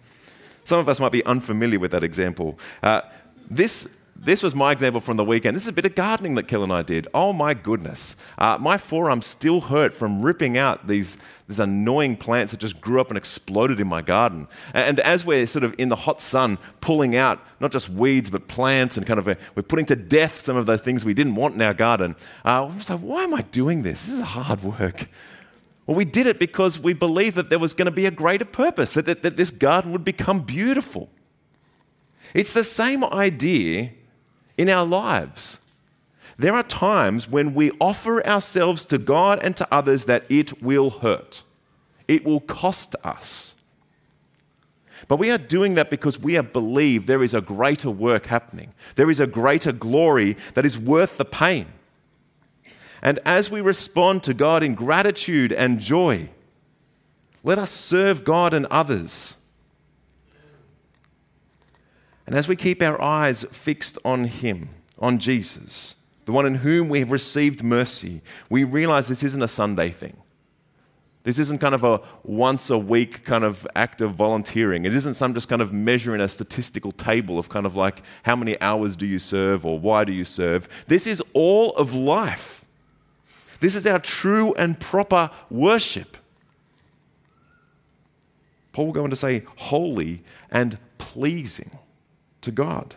Some 0.65 0.81
of 0.81 0.89
us 0.89 0.99
might 0.99 1.13
be 1.13 1.25
unfamiliar 1.25 1.79
with 1.79 1.93
that 1.93 2.03
example. 2.03 2.59
Uh, 2.83 3.03
this 3.51 3.87
this 4.19 4.43
was 4.43 4.55
my 4.55 4.73
example 4.73 5.01
from 5.01 5.17
the 5.17 5.25
weekend. 5.25 5.55
This 5.55 5.65
is 5.65 5.69
a 5.69 5.73
bit 5.73 5.85
of 5.85 5.95
gardening 5.95 6.35
that 6.35 6.49
Kel 6.49 6.63
and 6.63 6.73
I 6.73 6.83
did. 6.83 7.07
Oh 7.15 7.33
my 7.33 7.55
goodness. 7.55 8.17
Uh, 8.39 8.59
my 8.61 8.79
forearm 8.79 9.23
still 9.23 9.61
hurt 9.61 9.95
from 9.95 10.21
ripping 10.21 10.57
out 10.59 10.87
these, 10.87 11.17
these 11.49 11.59
annoying 11.59 12.17
plants 12.17 12.51
that 12.51 12.61
just 12.61 12.81
grew 12.81 13.01
up 13.01 13.09
and 13.09 13.19
exploded 13.19 13.79
in 13.79 13.87
my 13.87 14.03
garden. 14.03 14.49
And 14.75 15.01
as 15.01 15.25
we're 15.25 15.47
sort 15.47 15.65
of 15.65 15.75
in 15.79 15.89
the 15.89 15.97
hot 15.97 16.21
sun 16.21 16.59
pulling 16.81 17.15
out 17.15 17.41
not 17.61 17.73
just 17.73 17.89
weeds 17.89 18.31
but 18.31 18.49
plants 18.49 18.97
and 18.97 19.07
kind 19.07 19.19
of 19.19 19.29
a, 19.29 19.37
we're 19.55 19.63
putting 19.63 19.87
to 19.87 19.97
death 19.97 20.41
some 20.41 20.57
of 20.57 20.67
those 20.67 20.81
things 20.81 21.05
we 21.05 21.15
didn't 21.15 21.35
want 21.35 21.55
in 21.55 21.63
our 21.63 21.75
garden, 21.75 22.17
uh, 22.45 22.65
I 22.65 22.75
was 22.77 22.91
like, 22.91 23.01
why 23.01 23.25
am 23.25 23.35
I 23.35 23.43
doing 23.43 23.83
this? 23.83 24.07
This 24.07 24.17
is 24.17 24.23
hard 24.23 24.63
work. 24.63 25.09
Well, 25.87 25.97
we 25.97 26.05
did 26.05 26.27
it 26.27 26.41
because 26.41 26.81
we 26.81 26.95
believed 26.95 27.37
that 27.37 27.49
there 27.49 27.61
was 27.61 27.73
going 27.73 27.87
to 27.87 27.93
be 27.93 28.07
a 28.07 28.11
greater 28.11 28.45
purpose, 28.45 28.95
that, 28.95 29.07
that, 29.07 29.23
that 29.23 29.37
this 29.37 29.53
garden 29.53 29.93
would 29.93 30.05
become 30.05 30.41
beautiful. 30.41 31.11
It's 32.35 32.53
the 32.53 32.65
same 32.65 33.05
idea 33.05 33.93
in 34.57 34.69
our 34.69 34.87
lives. 34.87 35.59
There 36.39 36.55
are 36.55 36.63
times 36.63 37.29
when 37.29 37.55
we 37.55 37.71
offer 37.81 38.25
ourselves 38.27 38.85
to 38.87 38.99
God 38.99 39.41
and 39.43 39.57
to 39.57 39.69
others 39.73 40.05
that 40.05 40.27
it 40.31 40.63
will 40.63 40.91
hurt, 40.91 41.43
it 42.09 42.25
will 42.25 42.41
cost 42.41 42.95
us. 43.03 43.55
But 45.09 45.19
we 45.19 45.31
are 45.31 45.39
doing 45.39 45.75
that 45.75 45.91
because 45.91 46.19
we 46.19 46.35
have 46.35 46.53
believed 46.53 47.07
there 47.07 47.23
is 47.23 47.35
a 47.35 47.41
greater 47.41 47.91
work 47.91 48.27
happening. 48.27 48.73
There 48.97 49.11
is 49.11 49.21
a 49.21 49.27
greater 49.27 49.71
glory 49.71 50.37
that 50.55 50.67
is 50.67 50.79
worth 50.79 51.17
the 51.17 51.25
pain. 51.25 51.67
And 53.03 53.21
as 53.25 53.51
we 53.51 53.61
respond 53.61 54.25
to 54.25 54.35
God 54.35 54.65
in 54.65 54.75
gratitude 54.75 55.53
and 55.53 55.79
joy, 55.79 56.31
let 57.45 57.59
us 57.59 57.71
serve 57.71 58.25
God 58.25 58.53
and 58.53 58.67
others 58.67 59.37
and 62.27 62.35
as 62.35 62.49
we 62.49 62.57
keep 62.57 62.83
our 62.83 63.01
eyes 63.01 63.45
fixed 63.53 63.99
on 64.05 64.25
Him, 64.25 64.71
on 64.99 65.19
Jesus, 65.19 65.95
the 66.25 66.33
one 66.33 66.45
in 66.45 66.57
whom 66.57 66.89
we 66.89 66.99
have 66.99 67.13
received 67.13 67.63
mercy, 67.63 68.21
we 68.51 68.65
realize 68.65 69.07
this 69.07 69.23
isn't 69.23 69.43
a 69.43 69.49
Sunday 69.49 69.91
thing. 69.91 70.17
This 71.23 71.39
isn't 71.41 71.59
kind 71.61 71.75
of 71.75 71.83
a 71.83 72.01
once 72.23 72.71
a 72.71 72.79
week 72.79 73.25
kind 73.25 73.43
of 73.43 73.67
act 73.75 74.01
of 74.01 74.13
volunteering. 74.13 74.85
It 74.85 74.95
isn't 74.95 75.15
some 75.15 75.35
just 75.35 75.49
kind 75.49 75.61
of 75.61 75.73
measuring 75.73 76.21
a 76.21 76.29
statistical 76.29 76.93
table 76.93 77.39
of 77.39 77.49
kind 77.49 77.67
of 77.67 77.75
like 77.75 78.03
how 78.23 78.37
many 78.37 78.61
hours 78.61 78.95
do 78.95 79.07
you 79.07 79.19
serve 79.19 79.67
or 79.67 79.79
why 79.79 80.05
do 80.05 80.13
you 80.13 80.25
serve. 80.25 80.69
This 80.87 81.07
is 81.07 81.21
all 81.33 81.71
of 81.73 81.95
life. 81.95 82.65
This 83.59 83.75
is 83.75 83.87
our 83.87 83.99
true 83.99 84.55
and 84.55 84.79
proper 84.79 85.31
worship. 85.51 86.17
Paul 88.73 88.87
will 88.87 88.93
go 88.93 89.05
on 89.05 89.11
to 89.11 89.17
say 89.17 89.43
holy 89.57 90.23
and 90.51 90.79
pleasing 90.99 91.77
to 92.47 92.51
God. 92.51 92.97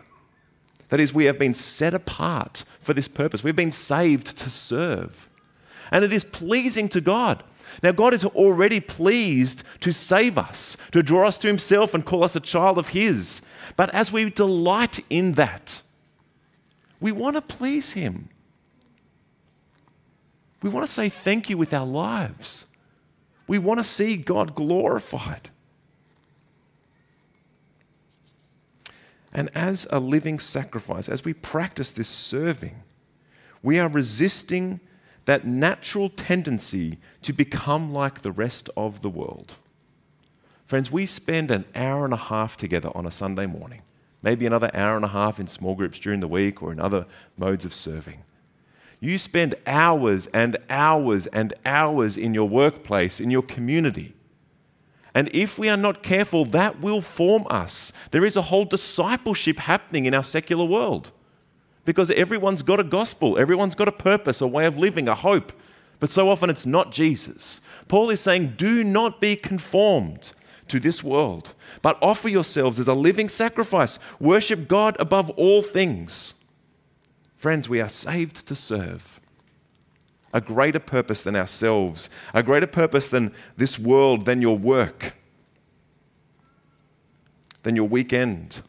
That 0.88 0.98
is, 0.98 1.14
we 1.14 1.26
have 1.26 1.38
been 1.38 1.54
set 1.54 1.94
apart 1.94 2.64
for 2.80 2.94
this 2.94 3.06
purpose. 3.06 3.44
We've 3.44 3.54
been 3.54 3.70
saved 3.70 4.38
to 4.38 4.50
serve. 4.50 5.28
And 5.92 6.04
it 6.04 6.12
is 6.12 6.24
pleasing 6.24 6.88
to 6.90 7.00
God. 7.00 7.44
Now, 7.82 7.92
God 7.92 8.14
is 8.14 8.24
already 8.24 8.80
pleased 8.80 9.62
to 9.80 9.92
save 9.92 10.36
us, 10.36 10.76
to 10.90 11.02
draw 11.02 11.28
us 11.28 11.38
to 11.38 11.46
Himself 11.48 11.94
and 11.94 12.04
call 12.04 12.24
us 12.24 12.34
a 12.34 12.40
child 12.40 12.78
of 12.78 12.88
His. 12.88 13.42
But 13.76 13.90
as 13.94 14.10
we 14.10 14.30
delight 14.30 14.98
in 15.08 15.34
that, 15.34 15.82
we 17.00 17.12
want 17.12 17.36
to 17.36 17.42
please 17.42 17.92
Him. 17.92 18.28
We 20.62 20.70
want 20.70 20.86
to 20.86 20.92
say 20.92 21.08
thank 21.08 21.48
you 21.48 21.56
with 21.56 21.72
our 21.72 21.86
lives. 21.86 22.66
We 23.46 23.58
want 23.58 23.78
to 23.78 23.84
see 23.84 24.16
God 24.16 24.54
glorified. 24.54 25.50
And 29.32 29.48
as 29.54 29.86
a 29.90 30.00
living 30.00 30.38
sacrifice, 30.40 31.08
as 31.08 31.24
we 31.24 31.32
practice 31.32 31.92
this 31.92 32.08
serving, 32.08 32.82
we 33.62 33.78
are 33.78 33.88
resisting 33.88 34.80
that 35.26 35.46
natural 35.46 36.08
tendency 36.08 36.98
to 37.22 37.32
become 37.32 37.92
like 37.92 38.22
the 38.22 38.32
rest 38.32 38.70
of 38.76 39.02
the 39.02 39.10
world. 39.10 39.56
Friends, 40.66 40.90
we 40.90 41.06
spend 41.06 41.50
an 41.50 41.64
hour 41.74 42.04
and 42.04 42.14
a 42.14 42.16
half 42.16 42.56
together 42.56 42.90
on 42.94 43.06
a 43.06 43.10
Sunday 43.10 43.46
morning, 43.46 43.82
maybe 44.22 44.46
another 44.46 44.70
hour 44.74 44.96
and 44.96 45.04
a 45.04 45.08
half 45.08 45.38
in 45.38 45.46
small 45.46 45.74
groups 45.74 45.98
during 45.98 46.20
the 46.20 46.28
week 46.28 46.62
or 46.62 46.72
in 46.72 46.80
other 46.80 47.06
modes 47.36 47.64
of 47.64 47.74
serving. 47.74 48.24
You 49.00 49.18
spend 49.18 49.54
hours 49.66 50.26
and 50.28 50.56
hours 50.68 51.26
and 51.28 51.54
hours 51.64 52.16
in 52.16 52.34
your 52.34 52.48
workplace, 52.48 53.20
in 53.20 53.30
your 53.30 53.42
community, 53.42 54.14
and 55.14 55.28
if 55.32 55.58
we 55.58 55.68
are 55.68 55.76
not 55.76 56.02
careful, 56.02 56.44
that 56.46 56.80
will 56.80 57.00
form 57.00 57.44
us. 57.50 57.92
There 58.10 58.24
is 58.24 58.36
a 58.36 58.42
whole 58.42 58.64
discipleship 58.64 59.58
happening 59.58 60.06
in 60.06 60.14
our 60.14 60.22
secular 60.22 60.64
world 60.64 61.10
because 61.84 62.10
everyone's 62.12 62.62
got 62.62 62.80
a 62.80 62.84
gospel, 62.84 63.38
everyone's 63.38 63.74
got 63.74 63.88
a 63.88 63.92
purpose, 63.92 64.40
a 64.40 64.46
way 64.46 64.66
of 64.66 64.78
living, 64.78 65.08
a 65.08 65.14
hope. 65.14 65.52
But 65.98 66.10
so 66.10 66.30
often 66.30 66.48
it's 66.48 66.66
not 66.66 66.92
Jesus. 66.92 67.60
Paul 67.88 68.10
is 68.10 68.20
saying, 68.20 68.54
do 68.56 68.84
not 68.84 69.20
be 69.20 69.36
conformed 69.36 70.32
to 70.68 70.80
this 70.80 71.02
world, 71.02 71.54
but 71.82 71.98
offer 72.00 72.28
yourselves 72.28 72.78
as 72.78 72.88
a 72.88 72.94
living 72.94 73.28
sacrifice. 73.28 73.98
Worship 74.18 74.68
God 74.68 74.96
above 74.98 75.30
all 75.30 75.62
things. 75.62 76.34
Friends, 77.36 77.68
we 77.68 77.80
are 77.80 77.88
saved 77.88 78.46
to 78.46 78.54
serve 78.54 79.19
a 80.32 80.40
greater 80.40 80.78
purpose 80.78 81.22
than 81.22 81.36
ourselves, 81.36 82.08
a 82.32 82.42
greater 82.42 82.66
purpose 82.66 83.08
than 83.08 83.32
this 83.56 83.78
world, 83.78 84.24
than 84.24 84.40
your 84.40 84.56
work, 84.56 85.14
than 87.62 87.76
your 87.76 87.88
weekend. 87.88 88.62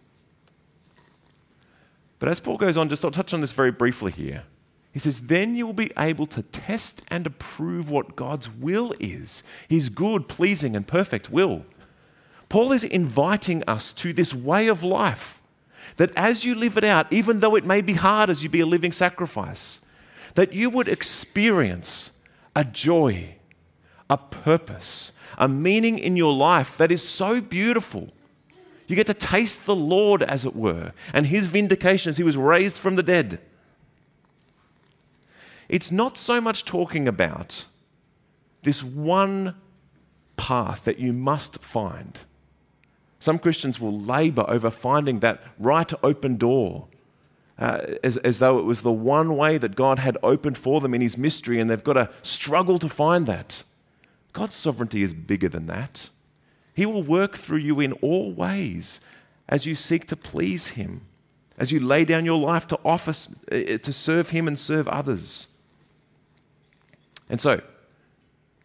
But 2.19 2.29
as 2.29 2.39
Paul 2.39 2.57
goes 2.57 2.77
on, 2.77 2.89
just 2.89 3.03
I'll 3.03 3.11
touch 3.11 3.33
on 3.33 3.41
this 3.41 3.53
very 3.53 3.71
briefly 3.71 4.11
here. 4.11 4.43
He 4.93 4.99
says, 4.99 5.21
then 5.21 5.55
you 5.55 5.65
will 5.65 5.73
be 5.73 5.91
able 5.97 6.25
to 6.27 6.43
test 6.43 7.01
and 7.07 7.25
approve 7.25 7.89
what 7.89 8.15
God's 8.15 8.49
will 8.49 8.93
is 8.99 9.41
his 9.69 9.89
good, 9.89 10.27
pleasing, 10.27 10.75
and 10.75 10.85
perfect 10.85 11.29
will. 11.29 11.65
Paul 12.49 12.73
is 12.73 12.83
inviting 12.83 13.63
us 13.67 13.93
to 13.93 14.11
this 14.11 14.33
way 14.33 14.67
of 14.67 14.83
life 14.83 15.41
that 15.95 16.11
as 16.17 16.43
you 16.43 16.55
live 16.55 16.77
it 16.77 16.83
out, 16.83 17.11
even 17.11 17.39
though 17.39 17.55
it 17.55 17.65
may 17.65 17.81
be 17.81 17.93
hard 17.93 18.29
as 18.29 18.43
you 18.43 18.49
be 18.49 18.59
a 18.59 18.65
living 18.65 18.91
sacrifice, 18.91 19.79
that 20.35 20.53
you 20.53 20.69
would 20.69 20.87
experience 20.87 22.11
a 22.55 22.63
joy, 22.63 23.35
a 24.09 24.17
purpose, 24.17 25.11
a 25.37 25.47
meaning 25.47 25.97
in 25.99 26.15
your 26.15 26.33
life 26.33 26.77
that 26.77 26.91
is 26.91 27.07
so 27.07 27.41
beautiful. 27.41 28.09
You 28.87 28.95
get 28.95 29.07
to 29.07 29.13
taste 29.13 29.65
the 29.65 29.75
Lord, 29.75 30.21
as 30.23 30.43
it 30.43 30.55
were, 30.55 30.91
and 31.13 31.27
his 31.27 31.47
vindication 31.47 32.09
as 32.09 32.17
he 32.17 32.23
was 32.23 32.35
raised 32.35 32.77
from 32.77 32.95
the 32.95 33.03
dead 33.03 33.39
it's 35.71 35.89
not 35.89 36.17
so 36.17 36.41
much 36.41 36.65
talking 36.65 37.07
about 37.07 37.65
this 38.63 38.83
one 38.83 39.55
path 40.35 40.83
that 40.83 40.99
you 40.99 41.13
must 41.13 41.63
find. 41.63 42.19
Some 43.19 43.39
Christians 43.39 43.79
will 43.79 43.97
labor 43.97 44.43
over 44.49 44.69
finding 44.69 45.21
that 45.21 45.41
right 45.57 45.91
open 46.03 46.35
door. 46.35 46.87
Uh, 47.61 47.95
as, 48.03 48.17
as 48.17 48.39
though 48.39 48.57
it 48.57 48.65
was 48.65 48.81
the 48.81 48.91
one 48.91 49.37
way 49.37 49.59
that 49.59 49.75
God 49.75 49.99
had 49.99 50.17
opened 50.23 50.57
for 50.57 50.81
them 50.81 50.95
in 50.95 51.01
His 51.01 51.15
mystery, 51.15 51.59
and 51.59 51.69
they've 51.69 51.83
got 51.83 51.93
to 51.93 52.09
struggle 52.23 52.79
to 52.79 52.89
find 52.89 53.27
that. 53.27 53.63
God's 54.33 54.55
sovereignty 54.55 55.03
is 55.03 55.13
bigger 55.13 55.47
than 55.47 55.67
that. 55.67 56.09
He 56.73 56.87
will 56.87 57.03
work 57.03 57.37
through 57.37 57.59
you 57.59 57.79
in 57.79 57.93
all 57.93 58.31
ways 58.31 58.99
as 59.47 59.67
you 59.67 59.75
seek 59.75 60.07
to 60.07 60.15
please 60.15 60.69
Him, 60.69 61.01
as 61.55 61.71
you 61.71 61.79
lay 61.79 62.03
down 62.03 62.25
your 62.25 62.39
life 62.39 62.65
to 62.67 62.79
offer, 62.83 63.11
uh, 63.51 63.77
to 63.77 63.93
serve 63.93 64.31
Him 64.31 64.47
and 64.47 64.59
serve 64.59 64.87
others. 64.87 65.47
And 67.29 67.39
so, 67.39 67.61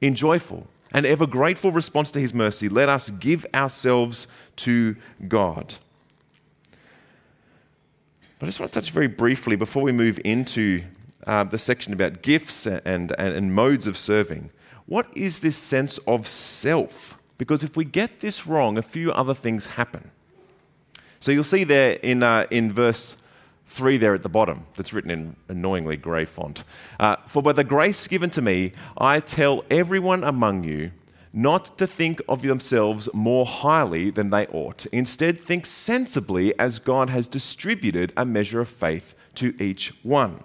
in 0.01 0.15
joyful 0.15 0.69
and 0.93 1.05
ever 1.05 1.27
grateful 1.27 1.71
response 1.71 2.11
to 2.13 2.21
his 2.21 2.33
mercy, 2.33 2.69
let 2.69 2.89
us 2.89 3.11
give 3.11 3.45
ourselves 3.53 4.27
to 4.57 4.97
God. 5.29 5.77
But 8.39 8.47
I 8.47 8.49
just 8.49 8.61
want 8.61 8.73
to 8.73 8.81
touch 8.81 8.91
very 8.91 9.07
briefly 9.07 9.57
before 9.57 9.83
we 9.83 9.93
move 9.93 10.21
into 10.25 10.83
uh, 11.27 11.45
the 11.45 11.59
section 11.59 11.93
about 11.93 12.21
gifts 12.23 12.67
and, 12.67 12.83
and, 12.85 13.13
and 13.19 13.55
modes 13.55 13.87
of 13.87 13.97
serving. 13.97 14.51
What 14.85 15.07
is 15.17 15.39
this 15.39 15.57
sense 15.57 15.99
of 16.07 16.27
self? 16.27 17.17
Because 17.39 17.65
if 17.65 17.77
we 17.77 17.85
get 17.85 18.21
this 18.21 18.47
wrong, 18.47 18.77
a 18.77 18.83
few 18.83 19.11
other 19.13 19.35
things 19.35 19.67
happen. 19.67 20.11
So 21.19 21.33
you'll 21.33 21.45
see 21.45 21.65
there 21.65 21.93
in, 21.93 22.23
uh, 22.23 22.47
in 22.51 22.71
verse 22.71 23.17
three 23.67 23.97
there 23.97 24.15
at 24.15 24.23
the 24.23 24.29
bottom 24.29 24.67
that's 24.77 24.93
written 24.93 25.11
in 25.11 25.37
annoyingly 25.49 25.97
grey 25.97 26.25
font. 26.25 26.63
Uh, 27.01 27.17
For 27.27 27.43
by 27.43 27.53
the 27.53 27.65
grace 27.65 28.07
given 28.07 28.31
to 28.31 28.43
me, 28.43 28.73
I 28.99 29.21
tell 29.21 29.65
everyone 29.71 30.23
among 30.23 30.65
you 30.65 30.93
not 31.37 31.77
to 31.77 31.87
think 31.87 32.23
of 32.31 32.41
themselves 32.41 33.11
more 33.13 33.45
highly 33.45 34.09
than 34.09 34.31
they 34.31 34.47
ought. 34.47 34.87
Instead, 34.87 35.39
think 35.39 35.67
sensibly 35.67 36.59
as 36.59 36.79
God 36.79 37.11
has 37.11 37.29
distributed 37.29 38.11
a 38.17 38.25
measure 38.25 38.59
of 38.59 38.71
faith 38.71 39.15
to 39.35 39.55
each 39.63 39.93
one. 40.03 40.43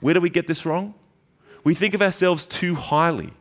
Where 0.00 0.14
do 0.14 0.20
we 0.22 0.30
get 0.30 0.46
this 0.46 0.64
wrong? 0.64 0.94
We 1.64 1.74
think 1.74 1.92
of 1.92 2.00
ourselves 2.00 2.46
too 2.46 2.76
highly. 2.76 3.34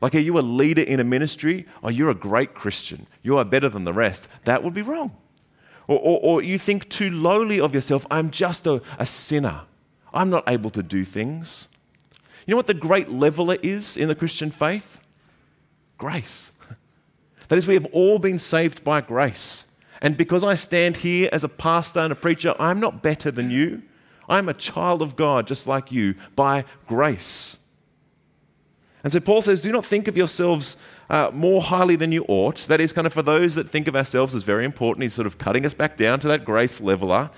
Like, 0.00 0.14
are 0.14 0.20
you 0.20 0.38
a 0.38 0.40
leader 0.40 0.80
in 0.80 1.00
a 1.00 1.04
ministry? 1.04 1.66
Oh, 1.82 1.90
you're 1.90 2.08
a 2.08 2.14
great 2.14 2.54
Christian. 2.54 3.06
You 3.22 3.36
are 3.36 3.44
better 3.44 3.68
than 3.68 3.84
the 3.84 3.92
rest. 3.92 4.26
That 4.44 4.62
would 4.62 4.72
be 4.72 4.80
wrong. 4.80 5.14
Or, 5.86 5.98
or, 5.98 6.20
or 6.22 6.42
you 6.42 6.58
think 6.58 6.88
too 6.88 7.10
lowly 7.10 7.60
of 7.60 7.74
yourself, 7.74 8.06
I'm 8.10 8.30
just 8.30 8.66
a, 8.66 8.80
a 8.98 9.04
sinner. 9.04 9.64
I'm 10.14 10.30
not 10.30 10.44
able 10.48 10.70
to 10.70 10.82
do 10.82 11.04
things. 11.04 11.68
You 12.46 12.52
know 12.52 12.56
what 12.56 12.68
the 12.68 12.74
great 12.74 13.10
leveler 13.10 13.58
is 13.62 13.98
in 13.98 14.08
the 14.08 14.14
Christian 14.14 14.50
faith? 14.50 14.98
Grace. 15.98 16.52
That 17.48 17.58
is, 17.58 17.68
we 17.68 17.74
have 17.74 17.86
all 17.92 18.18
been 18.18 18.40
saved 18.40 18.82
by 18.82 19.00
grace. 19.00 19.66
And 20.02 20.16
because 20.16 20.42
I 20.42 20.56
stand 20.56 20.96
here 20.96 21.28
as 21.32 21.44
a 21.44 21.48
pastor 21.48 22.00
and 22.00 22.12
a 22.12 22.16
preacher, 22.16 22.56
I'm 22.58 22.80
not 22.80 23.04
better 23.04 23.30
than 23.30 23.50
you. 23.50 23.82
I'm 24.28 24.48
a 24.48 24.54
child 24.54 25.00
of 25.00 25.14
God 25.14 25.46
just 25.46 25.66
like 25.66 25.92
you 25.92 26.16
by 26.34 26.64
grace. 26.86 27.58
And 29.04 29.12
so 29.12 29.20
Paul 29.20 29.42
says, 29.42 29.60
Do 29.60 29.70
not 29.70 29.86
think 29.86 30.08
of 30.08 30.16
yourselves 30.16 30.76
uh, 31.08 31.30
more 31.32 31.62
highly 31.62 31.96
than 31.96 32.10
you 32.10 32.24
ought. 32.26 32.58
That 32.66 32.80
is 32.80 32.92
kind 32.92 33.06
of 33.06 33.12
for 33.12 33.22
those 33.22 33.54
that 33.54 33.68
think 33.68 33.86
of 33.86 33.94
ourselves 33.94 34.34
as 34.34 34.42
very 34.42 34.64
important. 34.64 35.04
He's 35.04 35.14
sort 35.14 35.26
of 35.26 35.38
cutting 35.38 35.64
us 35.64 35.74
back 35.74 35.96
down 35.96 36.18
to 36.20 36.28
that 36.28 36.44
grace 36.44 36.80
leveler. 36.80 37.30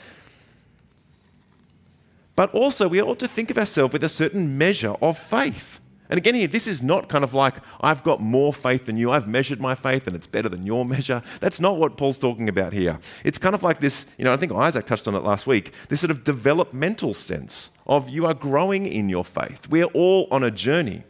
But 2.35 2.55
also, 2.55 2.89
we 2.89 3.03
ought 3.03 3.19
to 3.19 3.29
think 3.29 3.51
of 3.51 3.59
ourselves 3.59 3.93
with 3.93 4.05
a 4.05 4.09
certain 4.09 4.57
measure 4.57 4.95
of 5.03 5.19
faith. 5.19 5.81
And 6.11 6.17
again, 6.17 6.35
here, 6.35 6.49
this 6.49 6.67
is 6.67 6.83
not 6.83 7.09
kind 7.09 7.23
of 7.23 7.35
like, 7.35 7.57
I've 7.81 8.03
got 8.03 8.21
more 8.21 8.53
faith 8.53 8.87
than 8.87 8.97
you, 8.97 9.11
I've 9.11 9.29
measured 9.29 9.61
my 9.61 9.75
faith 9.75 10.07
and 10.07 10.17
it's 10.17 10.27
better 10.27 10.49
than 10.49 10.65
your 10.65 10.85
measure. 10.95 11.23
That's 11.41 11.61
not 11.61 11.77
what 11.77 11.97
Paul's 11.97 12.19
talking 12.19 12.49
about 12.49 12.73
here. 12.73 12.99
It's 13.25 13.39
kind 13.39 13.55
of 13.55 13.63
like 13.63 13.81
this, 13.81 14.07
you 14.17 14.25
know, 14.25 14.33
I 14.33 14.37
think 14.37 14.53
Isaac 14.53 14.87
touched 14.87 15.07
on 15.07 15.15
it 15.15 15.23
last 15.23 15.47
week, 15.47 15.73
this 15.89 16.01
sort 16.01 16.11
of 16.11 16.25
developmental 16.25 17.15
sense 17.15 17.71
of 17.87 18.09
you 18.09 18.27
are 18.27 18.35
growing 18.35 18.87
in 18.87 19.09
your 19.09 19.25
faith. 19.25 19.69
We 19.69 19.83
are 19.83 19.91
all 19.95 20.29
on 20.31 20.43
a 20.43 20.51
journey. 20.51 21.05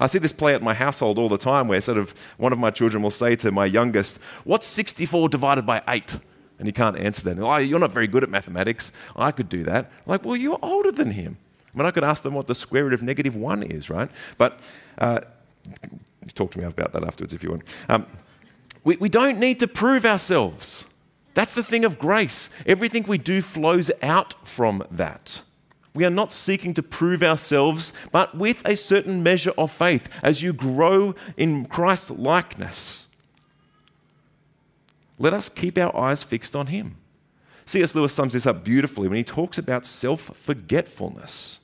I 0.00 0.06
see 0.06 0.18
this 0.18 0.32
play 0.32 0.54
at 0.54 0.62
my 0.62 0.74
household 0.74 1.18
all 1.18 1.28
the 1.28 1.38
time 1.38 1.68
where 1.68 1.80
sort 1.80 1.98
of 1.98 2.14
one 2.36 2.52
of 2.52 2.58
my 2.58 2.70
children 2.70 3.02
will 3.02 3.10
say 3.10 3.36
to 3.36 3.52
my 3.52 3.66
youngest, 3.66 4.18
What's 4.42 4.66
64 4.66 5.28
divided 5.28 5.66
by 5.66 5.82
8? 5.86 6.18
And 6.58 6.68
he 6.68 6.72
can't 6.72 6.96
answer 6.96 7.22
that. 7.24 7.38
Oh, 7.38 7.56
you're 7.56 7.78
not 7.78 7.92
very 7.92 8.06
good 8.06 8.22
at 8.22 8.30
mathematics. 8.30 8.92
I 9.16 9.30
could 9.30 9.48
do 9.48 9.64
that. 9.64 9.90
Like, 10.06 10.24
well, 10.24 10.36
you're 10.36 10.58
older 10.62 10.92
than 10.92 11.10
him. 11.10 11.38
I 11.74 11.78
mean, 11.78 11.86
I 11.86 11.90
could 11.90 12.04
ask 12.04 12.22
them 12.22 12.34
what 12.34 12.46
the 12.46 12.54
square 12.54 12.84
root 12.84 12.94
of 12.94 13.02
negative 13.02 13.34
1 13.34 13.64
is, 13.64 13.90
right? 13.90 14.10
But 14.38 14.60
uh, 14.98 15.20
talk 16.34 16.52
to 16.52 16.58
me 16.58 16.64
about 16.64 16.92
that 16.92 17.04
afterwards 17.04 17.34
if 17.34 17.42
you 17.42 17.50
want. 17.50 17.64
Um, 17.88 18.06
we, 18.84 18.96
we 18.96 19.08
don't 19.08 19.40
need 19.40 19.58
to 19.60 19.66
prove 19.66 20.06
ourselves. 20.06 20.86
That's 21.34 21.54
the 21.54 21.64
thing 21.64 21.84
of 21.84 21.98
grace. 21.98 22.48
Everything 22.64 23.02
we 23.04 23.18
do 23.18 23.42
flows 23.42 23.90
out 24.02 24.34
from 24.46 24.84
that. 24.90 25.42
We 25.94 26.04
are 26.04 26.10
not 26.10 26.32
seeking 26.32 26.74
to 26.74 26.82
prove 26.82 27.22
ourselves, 27.22 27.92
but 28.12 28.36
with 28.36 28.62
a 28.64 28.76
certain 28.76 29.22
measure 29.22 29.52
of 29.56 29.70
faith 29.70 30.08
as 30.22 30.42
you 30.42 30.52
grow 30.52 31.14
in 31.36 31.66
Christ 31.66 32.10
likeness. 32.10 33.08
Let 35.18 35.32
us 35.32 35.48
keep 35.48 35.78
our 35.78 35.96
eyes 35.96 36.22
fixed 36.22 36.56
on 36.56 36.68
Him. 36.68 36.96
C.S. 37.66 37.94
Lewis 37.94 38.12
sums 38.12 38.34
this 38.34 38.46
up 38.46 38.64
beautifully 38.64 39.08
when 39.08 39.16
he 39.16 39.24
talks 39.24 39.56
about 39.56 39.86
self 39.86 40.20
forgetfulness. 40.20 41.60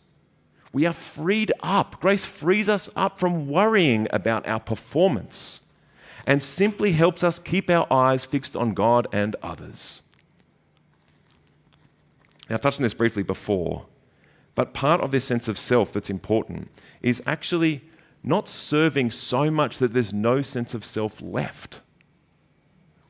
We 0.73 0.87
are 0.87 0.93
freed 0.93 1.53
up. 1.61 2.01
Grace 2.01 2.25
frees 2.25 2.69
us 2.69 2.89
up 2.95 3.19
from 3.19 3.49
worrying 3.49 4.07
about 4.11 4.47
our 4.47 4.61
performance 4.61 5.63
and 6.27 6.43
simply 6.43 6.93
helps 6.93 7.25
us 7.25 7.39
keep 7.39 7.69
our 7.71 7.87
eyes 7.93 8.25
fixed 8.25 8.57
on 8.57 8.75
God 8.75 9.07
and 9.13 9.35
others. 9.43 10.03
Now, 12.49 12.55
I've 12.55 12.61
touched 12.61 12.79
on 12.79 12.83
this 12.83 12.95
briefly 12.95 13.23
before, 13.23 13.87
but 14.55 14.75
part 14.75 15.01
of 15.01 15.11
this 15.11 15.25
sense 15.25 15.49
of 15.49 15.59
self 15.59 15.93
that's 15.93 16.11
important 16.11 16.71
is 17.03 17.23
actually 17.27 17.83
not 18.23 18.49
serving 18.49 19.11
so 19.11 19.51
much 19.51 19.79
that 19.79 19.95
there's 19.95 20.13
no 20.13 20.43
sense 20.43 20.75
of 20.75 20.85
self 20.85 21.23
left. 21.23 21.81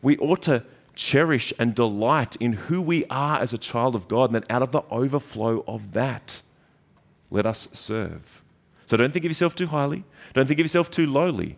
We 0.03 0.17
ought 0.19 0.43
to 0.43 0.65
cherish 0.95 1.53
and 1.59 1.75
delight 1.75 2.37
in 2.37 2.53
who 2.53 2.81
we 2.81 3.05
are 3.07 3.39
as 3.41 3.53
a 3.53 3.59
child 3.59 3.95
of 3.95 4.09
God, 4.09 4.27
and 4.27 4.35
then 4.35 4.45
out 4.51 4.63
of 4.63 4.73
the 4.73 4.83
overflow 4.91 5.65
of 5.67 5.93
that, 5.93 6.43
let 7.31 7.47
us 7.47 7.69
serve. 7.73 8.43
So 8.87 8.97
don't 8.97 9.13
think 9.13 9.25
of 9.25 9.31
yourself 9.31 9.55
too 9.55 9.69
highly, 9.69 10.05
don't 10.35 10.47
think 10.47 10.59
of 10.61 10.65
yourself 10.65 10.91
too 10.91 11.07
lowly. 11.07 11.57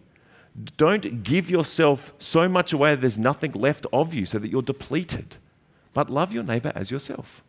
Don't 0.77 1.23
give 1.23 1.49
yourself 1.49 2.13
so 2.19 2.47
much 2.47 2.75
away 2.75 2.91
that 2.91 3.01
there's 3.01 3.19
nothing 3.19 3.53
left 3.53 3.87
of 3.91 4.13
you 4.13 4.27
so 4.27 4.39
that 4.39 4.51
you're 4.51 4.61
depleted. 4.61 5.37
But 5.95 6.11
love 6.11 6.33
your 6.33 6.43
neighbor 6.43 6.73
as 6.75 6.91
yourself. 6.91 7.43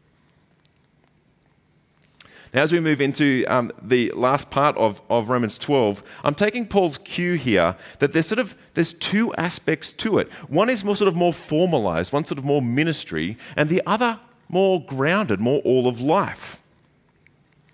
Now, 2.53 2.61
as 2.61 2.71
we 2.71 2.79
move 2.79 3.01
into 3.01 3.43
um, 3.47 3.71
the 3.81 4.11
last 4.15 4.51
part 4.51 4.77
of, 4.77 5.01
of 5.09 5.29
Romans 5.29 5.57
12, 5.57 6.03
I'm 6.23 6.35
taking 6.35 6.67
Paul's 6.67 6.99
cue 6.99 7.33
here 7.33 7.75
that 7.97 8.13
there's 8.13 8.27
sort 8.27 8.37
of 8.37 8.55
there's 8.75 8.93
two 8.93 9.33
aspects 9.35 9.91
to 9.93 10.19
it. 10.19 10.31
One 10.49 10.69
is 10.69 10.83
more 10.85 10.95
sort 10.95 11.07
of 11.07 11.15
more 11.15 11.33
formalized, 11.33 12.13
one 12.13 12.25
sort 12.25 12.37
of 12.37 12.45
more 12.45 12.61
ministry, 12.61 13.37
and 13.57 13.69
the 13.69 13.81
other 13.87 14.19
more 14.49 14.85
grounded, 14.85 15.39
more 15.39 15.61
all 15.61 15.87
of 15.87 15.99
life. 15.99 16.61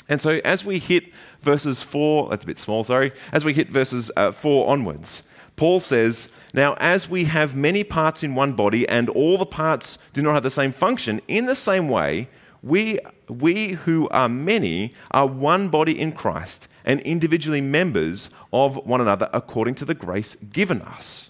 And 0.09 0.21
so, 0.21 0.41
as 0.43 0.65
we 0.65 0.79
hit 0.79 1.05
verses 1.39 1.83
four, 1.83 2.29
that's 2.29 2.43
a 2.43 2.47
bit 2.47 2.59
small, 2.59 2.83
sorry, 2.83 3.11
as 3.31 3.45
we 3.45 3.53
hit 3.53 3.69
verses 3.69 4.11
uh, 4.17 4.31
four 4.31 4.67
onwards, 4.67 5.23
Paul 5.55 5.79
says, 5.79 6.29
Now, 6.53 6.73
as 6.79 7.09
we 7.09 7.25
have 7.25 7.55
many 7.55 7.83
parts 7.83 8.23
in 8.23 8.33
one 8.33 8.53
body, 8.53 8.89
and 8.89 9.07
all 9.09 9.37
the 9.37 9.45
parts 9.45 9.99
do 10.13 10.21
not 10.21 10.33
have 10.33 10.43
the 10.43 10.49
same 10.49 10.71
function, 10.71 11.21
in 11.27 11.45
the 11.45 11.55
same 11.55 11.89
way, 11.89 12.27
we, 12.63 12.99
we 13.27 13.73
who 13.73 14.09
are 14.09 14.27
many 14.27 14.93
are 15.11 15.27
one 15.27 15.69
body 15.69 15.99
in 15.99 16.11
Christ 16.11 16.67
and 16.83 16.99
individually 17.01 17.61
members 17.61 18.29
of 18.51 18.75
one 18.85 19.01
another 19.01 19.29
according 19.31 19.75
to 19.75 19.85
the 19.85 19.93
grace 19.93 20.35
given 20.51 20.81
us. 20.81 21.29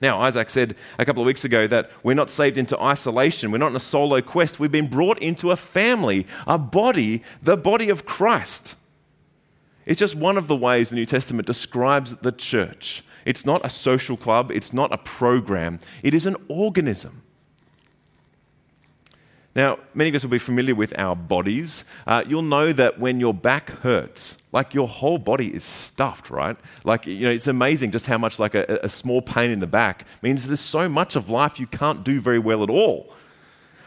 Now, 0.00 0.20
Isaac 0.20 0.50
said 0.50 0.76
a 0.98 1.04
couple 1.04 1.22
of 1.22 1.26
weeks 1.26 1.44
ago 1.44 1.66
that 1.66 1.90
we're 2.02 2.14
not 2.14 2.30
saved 2.30 2.56
into 2.56 2.80
isolation. 2.80 3.50
We're 3.50 3.58
not 3.58 3.70
in 3.70 3.76
a 3.76 3.80
solo 3.80 4.20
quest. 4.20 4.60
We've 4.60 4.70
been 4.70 4.88
brought 4.88 5.18
into 5.18 5.50
a 5.50 5.56
family, 5.56 6.26
a 6.46 6.58
body, 6.58 7.22
the 7.42 7.56
body 7.56 7.88
of 7.88 8.06
Christ. 8.06 8.76
It's 9.86 9.98
just 9.98 10.14
one 10.14 10.36
of 10.36 10.48
the 10.48 10.56
ways 10.56 10.90
the 10.90 10.96
New 10.96 11.06
Testament 11.06 11.46
describes 11.46 12.16
the 12.16 12.30
church. 12.32 13.02
It's 13.24 13.44
not 13.44 13.64
a 13.64 13.70
social 13.70 14.16
club, 14.16 14.50
it's 14.50 14.72
not 14.72 14.92
a 14.92 14.98
program, 14.98 15.80
it 16.04 16.14
is 16.14 16.26
an 16.26 16.36
organism. 16.48 17.22
Now, 19.58 19.80
many 19.92 20.10
of 20.10 20.14
us 20.14 20.22
will 20.22 20.30
be 20.30 20.38
familiar 20.38 20.76
with 20.76 20.96
our 20.96 21.16
bodies. 21.16 21.84
Uh, 22.06 22.22
you'll 22.24 22.42
know 22.42 22.72
that 22.72 23.00
when 23.00 23.18
your 23.18 23.34
back 23.34 23.70
hurts, 23.70 24.38
like 24.52 24.72
your 24.72 24.86
whole 24.86 25.18
body 25.18 25.52
is 25.52 25.64
stuffed, 25.64 26.30
right? 26.30 26.56
Like, 26.84 27.08
you 27.08 27.22
know, 27.22 27.32
it's 27.32 27.48
amazing 27.48 27.90
just 27.90 28.06
how 28.06 28.18
much 28.18 28.38
like 28.38 28.54
a, 28.54 28.78
a 28.84 28.88
small 28.88 29.20
pain 29.20 29.50
in 29.50 29.58
the 29.58 29.66
back 29.66 30.06
means 30.22 30.46
there's 30.46 30.60
so 30.60 30.88
much 30.88 31.16
of 31.16 31.28
life 31.28 31.58
you 31.58 31.66
can't 31.66 32.04
do 32.04 32.20
very 32.20 32.38
well 32.38 32.62
at 32.62 32.70
all. 32.70 33.12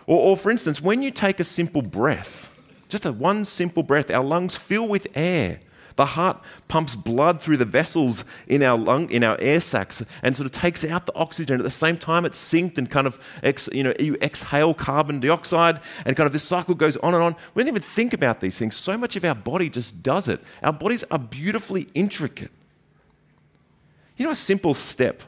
Or, 0.07 0.19
or 0.19 0.35
for 0.35 0.51
instance, 0.51 0.81
when 0.81 1.01
you 1.01 1.09
take 1.09 1.39
a 1.39 1.45
simple 1.45 1.81
breath, 1.81 2.49
just 2.89 3.05
a 3.05 3.13
one 3.13 3.45
simple 3.45 3.81
breath, 3.81 4.11
our 4.11 4.25
lungs 4.25 4.57
fill 4.57 4.89
with 4.89 5.07
air. 5.15 5.61
The 6.01 6.05
heart 6.07 6.41
pumps 6.67 6.95
blood 6.95 7.39
through 7.39 7.57
the 7.57 7.65
vessels 7.65 8.25
in 8.47 8.63
our 8.63 8.75
lung, 8.75 9.07
in 9.11 9.23
our 9.23 9.39
air 9.39 9.61
sacs, 9.61 10.01
and 10.23 10.35
sort 10.35 10.47
of 10.47 10.51
takes 10.51 10.83
out 10.83 11.05
the 11.05 11.13
oxygen. 11.13 11.59
At 11.59 11.63
the 11.63 11.69
same 11.69 11.95
time, 11.95 12.25
it's 12.25 12.39
synced 12.39 12.79
and 12.79 12.89
kind 12.89 13.05
of, 13.05 13.19
ex, 13.43 13.69
you 13.71 13.83
know, 13.83 13.93
you 13.99 14.15
exhale 14.15 14.73
carbon 14.73 15.19
dioxide, 15.19 15.79
and 16.03 16.17
kind 16.17 16.25
of 16.25 16.33
this 16.33 16.41
cycle 16.41 16.73
goes 16.73 16.97
on 16.97 17.13
and 17.13 17.21
on. 17.21 17.35
We 17.53 17.61
don't 17.61 17.67
even 17.67 17.83
think 17.83 18.13
about 18.13 18.39
these 18.39 18.57
things. 18.57 18.75
So 18.77 18.97
much 18.97 19.15
of 19.15 19.23
our 19.23 19.35
body 19.35 19.69
just 19.69 20.01
does 20.01 20.27
it. 20.27 20.41
Our 20.63 20.73
bodies 20.73 21.03
are 21.11 21.19
beautifully 21.19 21.87
intricate. 21.93 22.49
You 24.17 24.25
know, 24.25 24.31
a 24.31 24.35
simple 24.35 24.73
step 24.73 25.21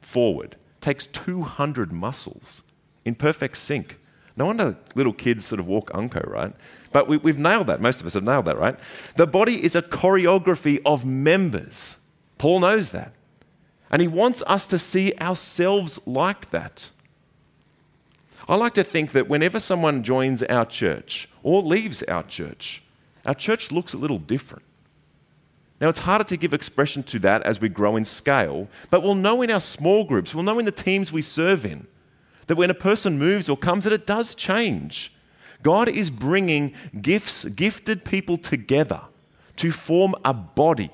forward 0.00 0.56
takes 0.80 1.04
200 1.04 1.92
muscles 1.92 2.62
in 3.04 3.14
perfect 3.14 3.58
sync. 3.58 3.98
No 4.36 4.46
wonder 4.46 4.76
little 4.94 5.12
kids 5.12 5.44
sort 5.44 5.60
of 5.60 5.68
walk 5.68 5.90
unco, 5.94 6.20
right? 6.26 6.54
But 6.92 7.08
we, 7.08 7.18
have 7.18 7.38
nailed 7.38 7.68
that. 7.68 7.80
Most 7.80 8.00
of 8.00 8.06
us 8.06 8.14
have 8.14 8.24
nailed 8.24 8.46
that, 8.46 8.58
right? 8.58 8.78
The 9.16 9.26
body 9.26 9.64
is 9.64 9.74
a 9.74 9.82
choreography 9.82 10.80
of 10.84 11.04
members. 11.04 11.98
Paul 12.38 12.60
knows 12.60 12.90
that. 12.90 13.12
And 13.90 14.02
he 14.02 14.08
wants 14.08 14.42
us 14.46 14.66
to 14.68 14.78
see 14.78 15.12
ourselves 15.20 16.00
like 16.06 16.50
that. 16.50 16.90
I 18.48 18.56
like 18.56 18.74
to 18.74 18.84
think 18.84 19.12
that 19.12 19.28
whenever 19.28 19.60
someone 19.60 20.02
joins 20.02 20.42
our 20.42 20.66
church 20.66 21.28
or 21.42 21.62
leaves 21.62 22.02
our 22.04 22.22
church, 22.24 22.82
our 23.24 23.34
church 23.34 23.72
looks 23.72 23.94
a 23.94 23.98
little 23.98 24.18
different. 24.18 24.64
Now, 25.80 25.88
it's 25.88 26.00
harder 26.00 26.24
to 26.24 26.36
give 26.36 26.54
expression 26.54 27.02
to 27.04 27.18
that 27.20 27.42
as 27.42 27.60
we 27.60 27.68
grow 27.68 27.96
in 27.96 28.04
scale, 28.04 28.68
but 28.90 29.02
we'll 29.02 29.14
know 29.14 29.42
in 29.42 29.50
our 29.50 29.60
small 29.60 30.04
groups, 30.04 30.34
we'll 30.34 30.44
know 30.44 30.58
in 30.58 30.64
the 30.64 30.72
teams 30.72 31.12
we 31.12 31.22
serve 31.22 31.66
in, 31.66 31.86
that 32.46 32.56
when 32.56 32.70
a 32.70 32.74
person 32.74 33.18
moves 33.18 33.48
or 33.48 33.56
comes, 33.56 33.84
that 33.84 33.92
it 33.92 34.06
does 34.06 34.34
change. 34.34 35.12
God 35.62 35.88
is 35.88 36.10
bringing 36.10 36.74
gifts, 37.00 37.44
gifted 37.44 38.04
people 38.04 38.36
together 38.36 39.00
to 39.56 39.70
form 39.70 40.14
a 40.24 40.34
body. 40.34 40.90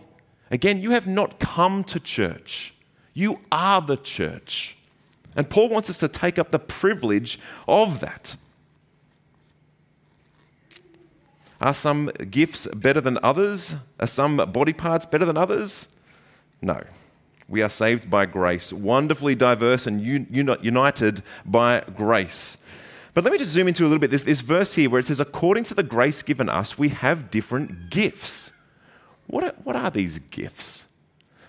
Again, 0.51 0.81
you 0.81 0.91
have 0.93 1.07
not 1.07 1.41
come 1.41 1.85
to 1.85 2.01
church, 2.01 2.75
you 3.15 3.41
are 3.51 3.81
the 3.81 3.97
church. 3.97 4.77
And 5.37 5.49
Paul 5.49 5.69
wants 5.69 5.89
us 5.89 5.99
to 5.99 6.09
take 6.09 6.39
up 6.39 6.51
the 6.51 6.59
privilege 6.59 7.39
of 7.69 8.01
that. 8.01 8.37
Are 11.61 11.75
some 11.75 12.11
gifts 12.31 12.67
better 12.75 13.01
than 13.01 13.19
others? 13.23 13.77
Are 14.01 14.07
some 14.07 14.39
body 14.39 14.73
parts 14.73 15.07
better 15.07 15.25
than 15.25 15.37
others? 15.37 15.89
No. 16.63 16.83
We 17.51 17.63
are 17.63 17.69
saved 17.69 18.09
by 18.09 18.27
grace, 18.27 18.73
wonderfully 18.73 19.35
diverse 19.35 19.85
and 19.89 20.01
united 20.01 21.23
by 21.45 21.81
grace. 21.97 22.57
But 23.13 23.25
let 23.25 23.33
me 23.33 23.39
just 23.39 23.51
zoom 23.51 23.67
into 23.67 23.83
a 23.83 23.89
little 23.89 23.99
bit 23.99 24.13
this, 24.13 24.23
this 24.23 24.41
verse 24.41 24.75
here 24.75 24.89
where 24.89 25.01
it 25.01 25.07
says, 25.07 25.19
according 25.19 25.65
to 25.65 25.75
the 25.75 25.83
grace 25.83 26.23
given 26.23 26.49
us, 26.49 26.79
we 26.79 26.91
have 26.91 27.29
different 27.29 27.91
gifts. 27.91 28.53
What 29.27 29.43
are, 29.43 29.55
what 29.65 29.75
are 29.75 29.91
these 29.91 30.21
gifts? 30.21 30.87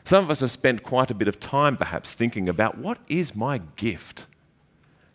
Some 0.03 0.23
of 0.23 0.31
us 0.31 0.39
have 0.39 0.49
spent 0.49 0.81
quite 0.81 1.11
a 1.11 1.13
bit 1.13 1.27
of 1.27 1.39
time 1.39 1.77
perhaps 1.77 2.15
thinking 2.15 2.49
about 2.49 2.79
what 2.79 2.97
is 3.07 3.35
my 3.35 3.59
gift? 3.75 4.25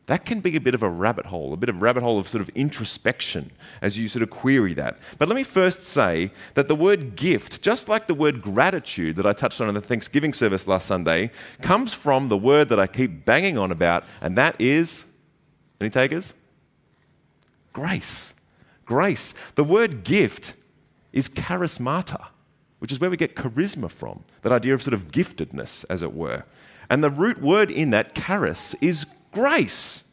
That 0.07 0.25
can 0.25 0.41
be 0.41 0.57
a 0.57 0.61
bit 0.61 0.75
of 0.75 0.83
a 0.83 0.89
rabbit 0.89 1.27
hole, 1.27 1.53
a 1.53 1.57
bit 1.57 1.69
of 1.69 1.77
a 1.77 1.79
rabbit 1.79 2.03
hole 2.03 2.19
of 2.19 2.29
sort 2.29 2.41
of 2.41 2.49
introspection 2.51 3.51
as 3.83 3.99
you 3.99 4.07
sort 4.07 4.23
of 4.23 4.31
query 4.31 4.73
that. 4.75 4.99
But 5.19 5.29
let 5.29 5.35
me 5.35 5.43
first 5.43 5.83
say 5.83 6.31
that 6.55 6.69
the 6.69 6.77
word 6.77 7.17
gift, 7.17 7.61
just 7.61 7.89
like 7.89 8.07
the 8.07 8.15
word 8.15 8.41
gratitude 8.41 9.17
that 9.17 9.27
I 9.27 9.33
touched 9.33 9.61
on 9.61 9.69
in 9.69 9.75
the 9.75 9.81
Thanksgiving 9.81 10.33
service 10.33 10.67
last 10.69 10.87
Sunday, 10.87 11.31
comes 11.61 11.93
from 11.93 12.29
the 12.29 12.37
word 12.37 12.69
that 12.69 12.79
I 12.79 12.87
keep 12.87 13.25
banging 13.25 13.59
on 13.59 13.73
about, 13.73 14.05
and 14.21 14.39
that 14.39 14.55
is 14.61 15.07
any 15.81 15.91
takers? 15.91 16.35
Grace. 17.73 18.35
Grace. 18.85 19.35
The 19.57 19.65
word 19.65 20.05
gift 20.05 20.55
is 21.13 21.29
charismata, 21.29 22.29
which 22.79 22.93
is 22.93 23.01
where 23.01 23.11
we 23.11 23.17
get 23.17 23.35
charisma 23.35 23.91
from, 23.91 24.25
that 24.43 24.53
idea 24.53 24.73
of 24.73 24.83
sort 24.83 24.95
of 24.95 25.09
giftedness, 25.09 25.85
as 25.91 26.03
it 26.03 26.15
were. 26.15 26.45
And 26.89 27.03
the 27.03 27.11
root 27.11 27.43
word 27.43 27.71
in 27.71 27.91
that, 27.91 28.15
charis, 28.15 28.75
is 28.81 29.07
grace. 29.37 30.05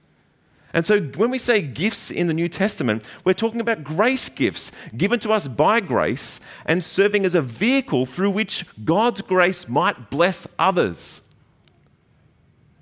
And 0.73 0.86
so 0.88 0.99
when 0.99 1.29
we 1.29 1.38
say 1.38 1.62
gifts 1.62 2.09
in 2.09 2.27
the 2.27 2.33
New 2.33 2.49
Testament, 2.49 3.05
we're 3.23 3.33
talking 3.33 3.62
about 3.62 3.83
grace 3.83 4.27
gifts 4.27 4.71
given 4.97 5.19
to 5.19 5.31
us 5.31 5.47
by 5.47 5.79
grace 5.79 6.39
and 6.65 6.83
serving 6.83 7.25
as 7.25 7.36
a 7.36 7.41
vehicle 7.41 8.05
through 8.05 8.31
which 8.31 8.65
God's 8.83 9.21
grace 9.21 9.69
might 9.69 10.09
bless 10.09 10.47
others. 10.57 11.21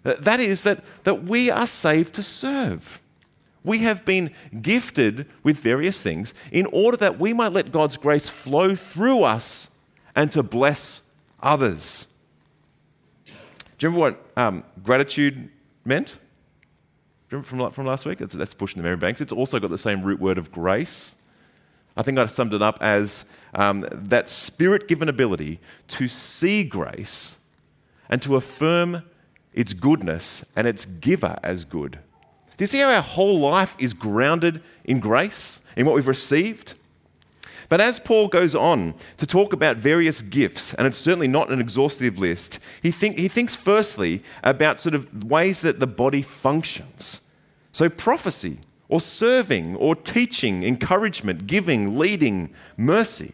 That 0.04 0.40
is, 0.40 0.64
that, 0.64 0.84
that 1.04 1.24
we 1.26 1.52
are 1.52 1.68
saved 1.68 2.16
to 2.16 2.24
serve. 2.24 3.02
We 3.64 3.80
have 3.80 4.04
been 4.06 4.32
gifted 4.62 5.28
with 5.44 5.58
various 5.58 6.02
things 6.02 6.34
in 6.52 6.66
order 6.68 6.98
that 6.98 7.20
we 7.20 7.34
might 7.34 7.54
let 7.54 7.72
God's 7.72 7.98
grace 7.98 8.30
flow 8.30 8.74
through 8.74 9.24
us 9.24 9.70
and 10.16 10.32
to 10.32 10.42
bless 10.42 11.02
others. 11.44 12.08
Do 13.26 13.32
you 13.88 13.90
remember 13.90 14.00
what 14.00 14.32
um, 14.38 14.64
gratitude 14.84 15.50
meant? 15.86 16.18
Remember 17.32 17.48
from, 17.48 17.72
from 17.72 17.86
last 17.86 18.06
week? 18.06 18.20
That's, 18.20 18.36
that's 18.36 18.54
pushing 18.54 18.78
the 18.78 18.84
memory 18.84 18.98
banks. 18.98 19.22
It's 19.22 19.32
also 19.32 19.60
got 19.60 19.70
the 19.70 19.78
same 19.78 20.02
root 20.02 20.20
word 20.20 20.38
of 20.38 20.52
grace. 20.52 21.16
I 21.96 22.04
think 22.04 22.18
I 22.18 22.26
summed 22.26 22.54
it 22.54 22.62
up 22.62 22.78
as 22.82 23.26
um, 23.56 23.88
that 23.92 24.30
spirit 24.30 24.88
given 24.88 25.10
ability 25.10 25.60
to 25.90 26.08
see 26.08 26.64
grace 26.64 27.38
and 28.10 28.22
to 28.22 28.36
affirm 28.36 29.04
its 29.54 29.74
goodness 29.74 30.46
and 30.56 30.68
its 30.68 30.86
giver 30.86 31.38
as 31.44 31.66
good. 31.66 32.00
Do 32.58 32.64
you 32.64 32.68
see 32.68 32.80
how 32.80 32.92
our 32.92 33.02
whole 33.02 33.40
life 33.40 33.76
is 33.80 33.94
grounded 33.94 34.62
in 34.84 35.00
grace, 35.00 35.62
in 35.76 35.86
what 35.86 35.96
we've 35.96 36.08
received? 36.08 36.76
But 37.72 37.80
as 37.80 38.02
Paul 38.02 38.28
goes 38.28 38.54
on 38.54 38.96
to 39.16 39.26
talk 39.26 39.54
about 39.54 39.78
various 39.78 40.22
gifts, 40.22 40.74
and 40.74 40.86
it's 40.86 40.98
certainly 40.98 41.30
not 41.30 41.50
an 41.50 41.62
exhaustive 41.62 42.20
list, 42.20 42.60
he, 42.82 42.92
think, 42.92 43.18
he 43.18 43.30
thinks 43.30 43.56
firstly 43.56 44.24
about 44.44 44.82
sort 44.82 44.94
of 44.94 45.24
ways 45.24 45.62
that 45.62 45.80
the 45.80 45.88
body 45.88 46.22
functions. 46.22 47.22
So, 47.72 47.88
prophecy, 47.88 48.60
or 48.90 49.00
serving, 49.00 49.78
or 49.78 49.96
teaching, 49.96 50.66
encouragement, 50.66 51.48
giving, 51.48 51.98
leading, 51.98 52.54
mercy. 52.76 53.32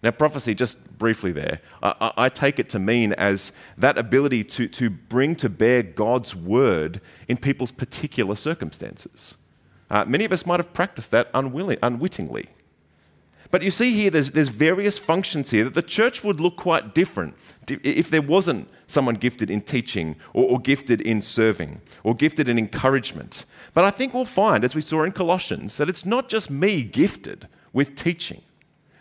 Now, 0.00 0.12
prophecy, 0.12 0.54
just 0.54 0.96
briefly 0.96 1.32
there, 1.32 1.60
I, 1.82 2.12
I, 2.16 2.28
take 2.28 2.60
it 2.60 2.68
to 2.68 2.78
mean 2.78 3.12
as 3.14 3.50
that 3.76 3.98
ability 3.98 4.44
to, 4.44 4.68
to 4.68 4.90
bring 4.90 5.34
to 5.34 5.48
bear 5.48 5.82
God's 5.82 6.36
word 6.36 7.00
in 7.26 7.36
people's 7.36 7.72
particular 7.72 8.36
circumstances. 8.36 9.36
Uh, 9.90 10.04
many 10.04 10.24
of 10.24 10.30
us 10.30 10.46
might 10.46 10.60
have 10.60 10.72
practiced 10.72 11.10
that 11.10 11.30
unwilling, 11.34 11.78
unwittingly. 11.82 12.48
But 13.52 13.60
you 13.60 13.70
see 13.70 13.92
here, 13.92 14.08
there's, 14.08 14.30
there's 14.30 14.48
various 14.48 14.98
functions 14.98 15.50
here 15.50 15.64
that 15.64 15.74
the 15.74 15.82
church 15.82 16.24
would 16.24 16.40
look 16.40 16.56
quite 16.56 16.94
different 16.94 17.34
if 17.68 18.08
there 18.08 18.22
wasn't 18.22 18.66
someone 18.86 19.16
gifted 19.16 19.50
in 19.50 19.60
teaching 19.60 20.16
or, 20.32 20.52
or 20.52 20.58
gifted 20.58 21.02
in 21.02 21.20
serving 21.20 21.82
or 22.02 22.14
gifted 22.14 22.48
in 22.48 22.58
encouragement. 22.58 23.44
But 23.74 23.84
I 23.84 23.90
think 23.90 24.14
we'll 24.14 24.24
find, 24.24 24.64
as 24.64 24.74
we 24.74 24.80
saw 24.80 25.02
in 25.02 25.12
Colossians, 25.12 25.76
that 25.76 25.90
it's 25.90 26.06
not 26.06 26.30
just 26.30 26.50
me 26.50 26.82
gifted 26.82 27.46
with 27.74 27.94
teaching, 27.94 28.40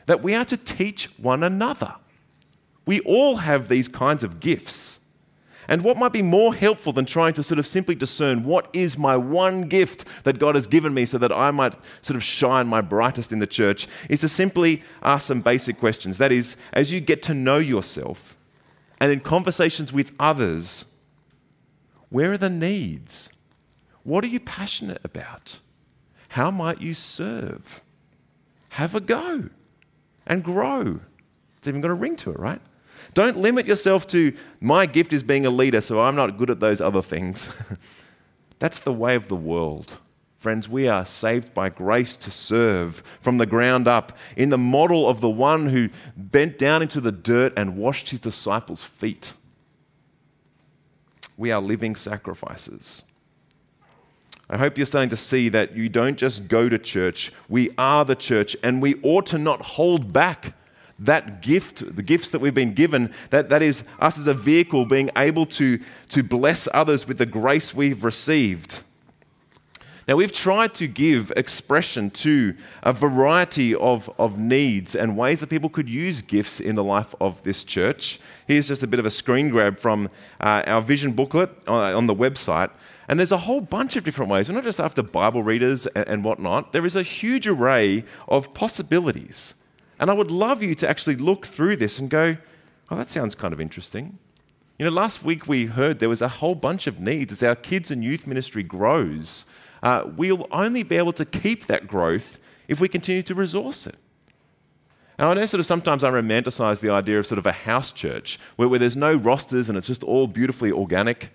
that 0.05 0.21
we 0.21 0.35
are 0.35 0.45
to 0.45 0.57
teach 0.57 1.05
one 1.17 1.43
another. 1.43 1.95
We 2.85 2.99
all 3.01 3.37
have 3.37 3.69
these 3.69 3.87
kinds 3.87 4.21
of 4.21 4.41
gifts. 4.41 4.99
And 5.67 5.83
what 5.83 5.97
might 5.97 6.11
be 6.11 6.21
more 6.21 6.53
helpful 6.53 6.91
than 6.91 7.05
trying 7.05 7.33
to 7.33 7.43
sort 7.43 7.59
of 7.59 7.67
simply 7.67 7.95
discern 7.95 8.43
what 8.43 8.69
is 8.73 8.97
my 8.97 9.15
one 9.15 9.63
gift 9.63 10.05
that 10.23 10.39
God 10.39 10.55
has 10.55 10.67
given 10.67 10.93
me 10.93 11.05
so 11.05 11.17
that 11.17 11.31
I 11.31 11.51
might 11.51 11.75
sort 12.01 12.15
of 12.15 12.23
shine 12.23 12.67
my 12.67 12.81
brightest 12.81 13.31
in 13.31 13.39
the 13.39 13.47
church 13.47 13.87
is 14.09 14.21
to 14.21 14.27
simply 14.27 14.83
ask 15.03 15.27
some 15.27 15.41
basic 15.41 15.79
questions. 15.79 16.17
That 16.17 16.31
is, 16.31 16.55
as 16.73 16.91
you 16.91 16.99
get 16.99 17.21
to 17.23 17.33
know 17.33 17.57
yourself 17.57 18.35
and 18.99 19.11
in 19.11 19.19
conversations 19.19 19.93
with 19.93 20.15
others, 20.19 20.85
where 22.09 22.33
are 22.33 22.37
the 22.37 22.49
needs? 22.49 23.29
What 24.03 24.23
are 24.23 24.27
you 24.27 24.39
passionate 24.39 25.01
about? 25.03 25.59
How 26.29 26.51
might 26.51 26.81
you 26.81 26.93
serve? 26.93 27.81
Have 28.71 28.95
a 28.95 28.99
go 28.99 29.49
and 30.25 30.43
grow. 30.43 31.01
It's 31.57 31.67
even 31.67 31.81
got 31.81 31.91
a 31.91 31.95
ring 31.95 32.15
to 32.17 32.31
it, 32.31 32.39
right? 32.39 32.61
Don't 33.13 33.37
limit 33.37 33.65
yourself 33.65 34.07
to 34.07 34.33
my 34.59 34.85
gift 34.85 35.11
is 35.11 35.23
being 35.23 35.45
a 35.45 35.49
leader, 35.49 35.81
so 35.81 36.01
I'm 36.01 36.15
not 36.15 36.37
good 36.37 36.49
at 36.49 36.59
those 36.59 36.79
other 36.79 37.01
things. 37.01 37.49
That's 38.59 38.79
the 38.79 38.93
way 38.93 39.15
of 39.15 39.27
the 39.27 39.35
world. 39.35 39.97
Friends, 40.37 40.67
we 40.67 40.87
are 40.87 41.05
saved 41.05 41.53
by 41.53 41.69
grace 41.69 42.15
to 42.17 42.31
serve 42.31 43.03
from 43.19 43.37
the 43.37 43.45
ground 43.45 43.87
up 43.87 44.17
in 44.35 44.49
the 44.49 44.57
model 44.57 45.07
of 45.07 45.21
the 45.21 45.29
one 45.29 45.67
who 45.67 45.89
bent 46.17 46.57
down 46.57 46.81
into 46.81 46.99
the 46.99 47.11
dirt 47.11 47.53
and 47.55 47.77
washed 47.77 48.09
his 48.09 48.19
disciples' 48.19 48.83
feet. 48.83 49.33
We 51.37 51.51
are 51.51 51.61
living 51.61 51.95
sacrifices. 51.95 53.03
I 54.49 54.57
hope 54.57 54.77
you're 54.77 54.87
starting 54.87 55.09
to 55.11 55.17
see 55.17 55.47
that 55.49 55.75
you 55.75 55.89
don't 55.89 56.17
just 56.17 56.47
go 56.47 56.69
to 56.69 56.77
church, 56.77 57.31
we 57.47 57.69
are 57.77 58.03
the 58.03 58.15
church, 58.15 58.55
and 58.63 58.81
we 58.81 58.99
ought 59.03 59.25
to 59.27 59.37
not 59.37 59.61
hold 59.61 60.11
back 60.11 60.55
that 61.01 61.41
gift, 61.41 61.95
the 61.95 62.03
gifts 62.03 62.29
that 62.29 62.39
we've 62.39 62.53
been 62.53 62.73
given, 62.73 63.11
that, 63.31 63.49
that 63.49 63.61
is 63.61 63.83
us 63.99 64.17
as 64.17 64.27
a 64.27 64.33
vehicle 64.33 64.85
being 64.85 65.09
able 65.17 65.45
to, 65.47 65.79
to 66.09 66.23
bless 66.23 66.67
others 66.73 67.07
with 67.07 67.17
the 67.17 67.25
grace 67.25 67.73
we've 67.73 68.03
received. 68.03 68.81
Now, 70.07 70.15
we've 70.15 70.31
tried 70.31 70.73
to 70.75 70.87
give 70.87 71.31
expression 71.37 72.09
to 72.11 72.55
a 72.83 72.91
variety 72.91 73.75
of, 73.75 74.09
of 74.17 74.37
needs 74.37 74.95
and 74.95 75.15
ways 75.15 75.39
that 75.39 75.47
people 75.47 75.69
could 75.69 75.87
use 75.87 76.21
gifts 76.21 76.59
in 76.59 76.75
the 76.75 76.83
life 76.83 77.13
of 77.21 77.41
this 77.43 77.63
church. 77.63 78.19
Here's 78.47 78.67
just 78.67 78.83
a 78.83 78.87
bit 78.87 78.99
of 78.99 79.05
a 79.05 79.11
screen 79.11 79.49
grab 79.49 79.77
from 79.77 80.09
uh, 80.39 80.63
our 80.65 80.81
vision 80.81 81.11
booklet 81.11 81.49
on, 81.67 81.93
on, 81.93 82.07
the 82.07 82.15
website. 82.15 82.71
And 83.07 83.19
there's 83.19 83.31
a 83.31 83.37
whole 83.37 83.61
bunch 83.61 83.95
of 83.95 84.03
different 84.03 84.31
ways. 84.31 84.49
We're 84.49 84.55
not 84.55 84.63
just 84.63 84.79
after 84.79 85.03
Bible 85.03 85.43
readers 85.43 85.85
and, 85.87 86.07
and 86.07 86.23
whatnot, 86.23 86.73
there 86.73 86.85
is 86.85 86.95
a 86.95 87.03
huge 87.03 87.47
array 87.47 88.03
of 88.27 88.53
possibilities. 88.53 89.53
And 90.01 90.09
I 90.09 90.13
would 90.13 90.31
love 90.31 90.63
you 90.63 90.73
to 90.75 90.89
actually 90.89 91.15
look 91.15 91.45
through 91.45 91.77
this 91.77 91.99
and 91.99 92.09
go, 92.09 92.35
oh, 92.89 92.95
that 92.95 93.11
sounds 93.11 93.35
kind 93.35 93.53
of 93.53 93.61
interesting. 93.61 94.17
You 94.79 94.85
know, 94.85 94.91
last 94.91 95.23
week 95.23 95.47
we 95.47 95.67
heard 95.67 95.99
there 95.99 96.09
was 96.09 96.23
a 96.23 96.27
whole 96.27 96.55
bunch 96.55 96.87
of 96.87 96.99
needs 96.99 97.31
as 97.31 97.43
our 97.43 97.55
kids 97.55 97.91
and 97.91 98.03
youth 98.03 98.25
ministry 98.25 98.63
grows. 98.63 99.45
Uh, 99.83 100.09
we'll 100.17 100.47
only 100.51 100.81
be 100.81 100.97
able 100.97 101.13
to 101.13 101.23
keep 101.23 101.67
that 101.67 101.85
growth 101.85 102.39
if 102.67 102.81
we 102.81 102.89
continue 102.89 103.21
to 103.21 103.35
resource 103.35 103.85
it. 103.85 103.95
And 105.19 105.29
I 105.29 105.35
know 105.35 105.45
sort 105.45 105.59
of 105.59 105.67
sometimes 105.67 106.03
I 106.03 106.09
romanticize 106.09 106.81
the 106.81 106.89
idea 106.89 107.19
of 107.19 107.27
sort 107.27 107.37
of 107.37 107.45
a 107.45 107.51
house 107.51 107.91
church 107.91 108.39
where, 108.55 108.67
where 108.67 108.79
there's 108.79 108.97
no 108.97 109.13
rosters 109.13 109.69
and 109.69 109.77
it's 109.77 109.85
just 109.85 110.03
all 110.03 110.25
beautifully 110.25 110.71
organic. 110.71 111.29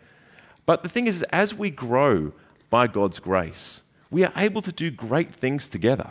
But 0.64 0.82
the 0.82 0.88
thing 0.88 1.06
is, 1.06 1.22
as 1.30 1.54
we 1.54 1.70
grow 1.70 2.32
by 2.68 2.88
God's 2.88 3.20
grace, 3.20 3.82
we 4.10 4.24
are 4.24 4.32
able 4.34 4.62
to 4.62 4.72
do 4.72 4.90
great 4.90 5.32
things 5.32 5.68
together. 5.68 6.10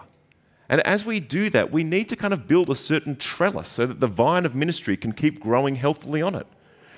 And 0.67 0.81
as 0.81 1.05
we 1.05 1.19
do 1.19 1.49
that, 1.51 1.71
we 1.71 1.83
need 1.83 2.09
to 2.09 2.15
kind 2.15 2.33
of 2.33 2.47
build 2.47 2.69
a 2.69 2.75
certain 2.75 3.15
trellis 3.15 3.67
so 3.67 3.85
that 3.85 3.99
the 3.99 4.07
vine 4.07 4.45
of 4.45 4.55
ministry 4.55 4.97
can 4.97 5.11
keep 5.11 5.39
growing 5.39 5.75
healthily 5.75 6.21
on 6.21 6.35
it. 6.35 6.47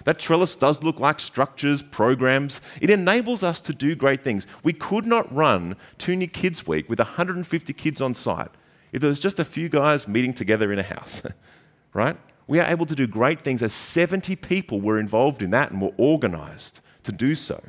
That 0.06 0.20
trellis 0.20 0.56
does 0.56 0.84
look 0.84 1.02
like 1.02 1.20
structures, 1.20 1.82
programs. 1.82 2.62
It 2.80 2.90
enables 2.90 3.44
us 3.44 3.60
to 3.62 3.74
do 3.74 3.94
great 3.94 4.24
things. 4.24 4.48
We 4.64 4.72
could 4.72 5.06
not 5.06 5.34
run 5.36 5.76
Toonie 5.98 6.32
Kids 6.32 6.66
Week 6.66 6.88
with 6.88 7.00
150 7.00 7.74
kids 7.74 8.02
on 8.02 8.16
site 8.16 8.52
if 8.94 9.02
there 9.02 9.10
was 9.10 9.20
just 9.20 9.40
a 9.40 9.46
few 9.46 9.68
guys 9.68 10.08
meeting 10.08 10.34
together 10.34 10.72
in 10.72 10.80
a 10.80 10.84
house, 10.84 11.22
right? 11.94 12.18
We 12.48 12.60
are 12.60 12.72
able 12.72 12.86
to 12.86 12.96
do 12.96 13.06
great 13.06 13.42
things 13.42 13.62
as 13.62 13.74
70 13.74 14.38
people 14.38 14.80
were 14.80 14.98
involved 14.98 15.44
in 15.44 15.50
that 15.52 15.72
and 15.72 15.82
were 15.82 15.94
organized 15.98 16.80
to 17.04 17.12
do 17.12 17.36
so, 17.36 17.62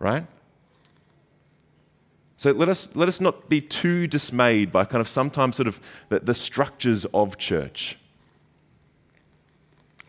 right? 0.00 0.26
So 2.38 2.52
let 2.52 2.68
us, 2.68 2.88
let 2.94 3.08
us 3.08 3.20
not 3.20 3.48
be 3.48 3.60
too 3.60 4.06
dismayed 4.06 4.70
by 4.70 4.84
kind 4.84 5.00
of 5.00 5.08
sometimes 5.08 5.56
sort 5.56 5.66
of 5.66 5.80
the, 6.08 6.20
the 6.20 6.34
structures 6.34 7.04
of 7.12 7.36
church. 7.36 7.98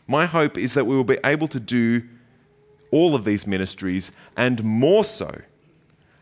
My 0.05 0.27
hope 0.27 0.55
is 0.55 0.75
that 0.75 0.85
we 0.85 0.95
will 0.95 1.03
be 1.03 1.17
able 1.23 1.47
to 1.47 1.59
do 1.59 2.03
all 2.91 3.15
of 3.15 3.25
these 3.25 3.47
ministries 3.47 4.11
and 4.37 4.63
more 4.63 5.03
so, 5.03 5.41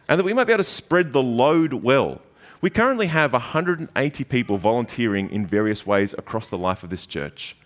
and 0.08 0.18
that 0.18 0.24
we 0.24 0.32
might 0.32 0.46
be 0.46 0.54
able 0.54 0.64
to 0.64 0.70
spread 0.70 1.12
the 1.12 1.22
load 1.22 1.74
well. 1.74 2.22
We 2.62 2.70
currently 2.70 3.08
have 3.08 3.34
180 3.34 4.24
people 4.24 4.58
volunteering 4.58 5.30
in 5.30 5.46
various 5.46 5.86
ways 5.86 6.16
across 6.18 6.48
the 6.48 6.58
life 6.58 6.84
of 6.84 6.90
this 6.90 7.06
church. 7.06 7.58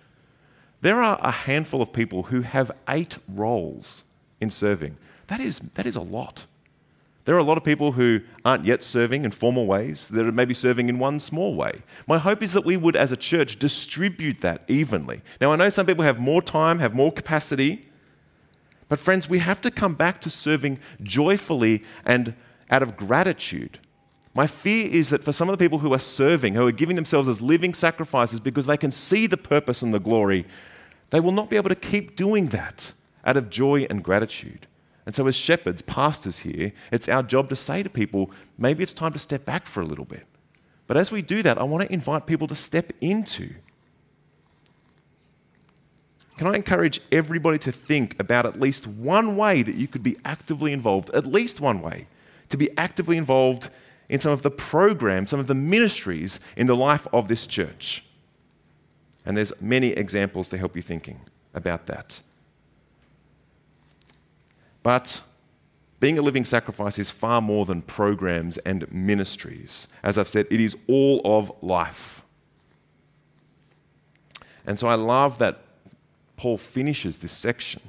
There 0.82 1.04
are 1.04 1.20
a 1.22 1.32
handful 1.32 1.80
of 1.80 1.94
people 1.94 2.24
who 2.24 2.42
have 2.42 2.72
eight 2.90 3.20
roles 3.28 4.04
in 4.40 4.50
serving. 4.50 4.98
That 5.28 5.40
is, 5.40 5.60
that 5.76 5.86
is 5.86 5.96
a 5.96 6.02
lot. 6.02 6.48
There 7.26 7.36
are 7.36 7.40
a 7.40 7.44
lot 7.44 7.58
of 7.58 7.64
people 7.64 7.92
who 7.92 8.22
aren't 8.44 8.66
yet 8.66 8.84
serving 8.84 9.26
in 9.26 9.32
formal 9.32 9.68
ways, 9.68 10.10
that 10.10 10.26
are 10.26 10.32
maybe 10.32 10.54
serving 10.54 10.90
in 10.90 10.98
one 10.98 11.20
small 11.20 11.56
way. 11.56 11.84
My 12.08 12.18
hope 12.18 12.42
is 12.42 12.54
that 12.54 12.66
we 12.66 12.78
would, 12.78 12.96
as 12.96 13.12
a 13.12 13.18
church, 13.18 13.60
distribute 13.60 14.42
that 14.42 14.64
evenly. 14.68 15.22
Now, 15.40 15.52
I 15.52 15.56
know 15.56 15.70
some 15.70 15.86
people 15.86 16.04
have 16.04 16.20
more 16.20 16.42
time, 16.42 16.80
have 16.80 16.96
more 16.96 17.12
capacity, 17.12 17.88
but 18.90 19.00
friends, 19.00 19.30
we 19.30 19.40
have 19.40 19.62
to 19.62 19.72
come 19.72 19.94
back 19.94 20.20
to 20.22 20.30
serving 20.30 20.80
joyfully 21.02 21.84
and 22.06 22.34
out 22.70 22.84
of 22.84 22.98
gratitude. 22.98 23.80
My 24.34 24.48
fear 24.48 24.88
is 24.88 25.10
that 25.10 25.24
for 25.24 25.32
some 25.32 25.50
of 25.50 25.58
the 25.58 25.64
people 25.64 25.80
who 25.80 25.94
are 25.94 26.00
serving, 26.00 26.56
who 26.56 26.66
are 26.68 26.72
giving 26.72 26.96
themselves 26.96 27.28
as 27.28 27.42
living 27.42 27.74
sacrifices 27.74 28.40
because 28.40 28.66
they 28.66 28.78
can 28.78 28.92
see 28.92 29.28
the 29.28 29.38
purpose 29.38 29.82
and 29.82 29.94
the 29.94 30.00
glory, 30.00 30.46
they 31.10 31.20
will 31.20 31.32
not 31.34 31.50
be 31.50 31.56
able 31.58 31.70
to 31.70 31.76
keep 31.76 32.16
doing 32.16 32.48
that 32.48 32.94
out 33.26 33.38
of 33.38 33.50
joy 33.50 33.86
and 33.90 34.04
gratitude. 34.04 34.68
And 35.06 35.16
so, 35.16 35.28
as 35.28 35.36
shepherds, 35.36 35.82
pastors 35.82 36.40
here, 36.40 36.74
it's 36.92 37.10
our 37.10 37.24
job 37.24 37.50
to 37.50 37.56
say 37.56 37.82
to 37.82 37.90
people, 37.90 38.32
maybe 38.58 38.84
it's 38.84 38.94
time 38.94 39.14
to 39.14 39.20
step 39.20 39.46
back 39.46 39.66
for 39.66 39.82
a 39.82 39.86
little 39.86 40.06
bit. 40.06 40.26
But 40.88 40.98
as 40.98 41.12
we 41.12 41.22
do 41.22 41.42
that, 41.44 41.58
I 41.58 41.64
want 41.64 41.88
to 41.88 41.94
invite 41.94 42.26
people 42.28 42.48
to 42.48 42.56
step 42.56 42.94
into. 43.02 43.56
Can 46.38 46.48
I 46.48 46.56
encourage 46.56 47.02
everybody 47.12 47.58
to 47.60 47.72
think 47.72 48.20
about 48.20 48.46
at 48.46 48.60
least 48.60 48.88
one 48.88 49.36
way 49.36 49.64
that 49.64 49.76
you 49.76 49.88
could 49.88 50.04
be 50.04 50.18
actively 50.26 50.74
involved, 50.74 51.10
at 51.12 51.26
least 51.28 51.60
one 51.60 51.82
way, 51.82 52.08
to 52.50 52.58
be 52.58 52.70
actively 52.78 53.18
involved 53.18 53.70
in 54.10 54.20
some 54.20 54.32
of 54.32 54.42
the 54.42 54.52
programs, 54.52 55.30
some 55.30 55.40
of 55.40 55.48
the 55.48 55.56
ministries 55.56 56.40
in 56.56 56.68
the 56.68 56.76
life 56.76 57.08
of 57.14 57.28
this 57.28 57.48
church? 57.48 58.06
And 59.26 59.38
there's 59.38 59.54
many 59.62 59.90
examples 59.90 60.50
to 60.50 60.58
help 60.58 60.76
you 60.76 60.82
thinking 60.82 61.22
about 61.54 61.86
that. 61.86 62.22
But 64.84 65.22
being 66.00 66.18
a 66.18 66.22
living 66.22 66.46
sacrifice 66.46 66.98
is 66.98 67.12
far 67.12 67.42
more 67.42 67.66
than 67.66 67.84
programs 67.84 68.58
and 68.60 68.92
ministries. 68.92 69.88
As 70.04 70.18
I've 70.18 70.30
said, 70.30 70.48
it 70.50 70.60
is 70.60 70.76
all 70.88 71.22
of 71.24 71.52
life. 71.62 72.24
And 74.66 74.80
so 74.80 74.88
I 74.88 74.96
love 74.96 75.38
that 75.38 75.64
Paul 76.38 76.58
finishes 76.58 77.20
this 77.20 77.32
section, 77.32 77.82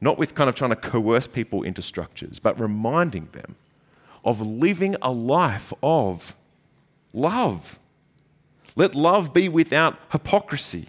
not 0.00 0.18
with 0.18 0.34
kind 0.34 0.50
of 0.50 0.56
trying 0.56 0.70
to 0.70 0.76
coerce 0.76 1.28
people 1.28 1.62
into 1.62 1.80
structures, 1.80 2.40
but 2.40 2.58
reminding 2.58 3.28
them 3.32 3.54
of 4.24 4.40
living 4.40 4.96
a 5.00 5.12
life 5.12 5.72
of 5.82 6.34
love. 7.12 7.78
Let 8.74 8.94
love 8.94 9.32
be 9.32 9.48
without 9.48 9.98
hypocrisy. 10.10 10.88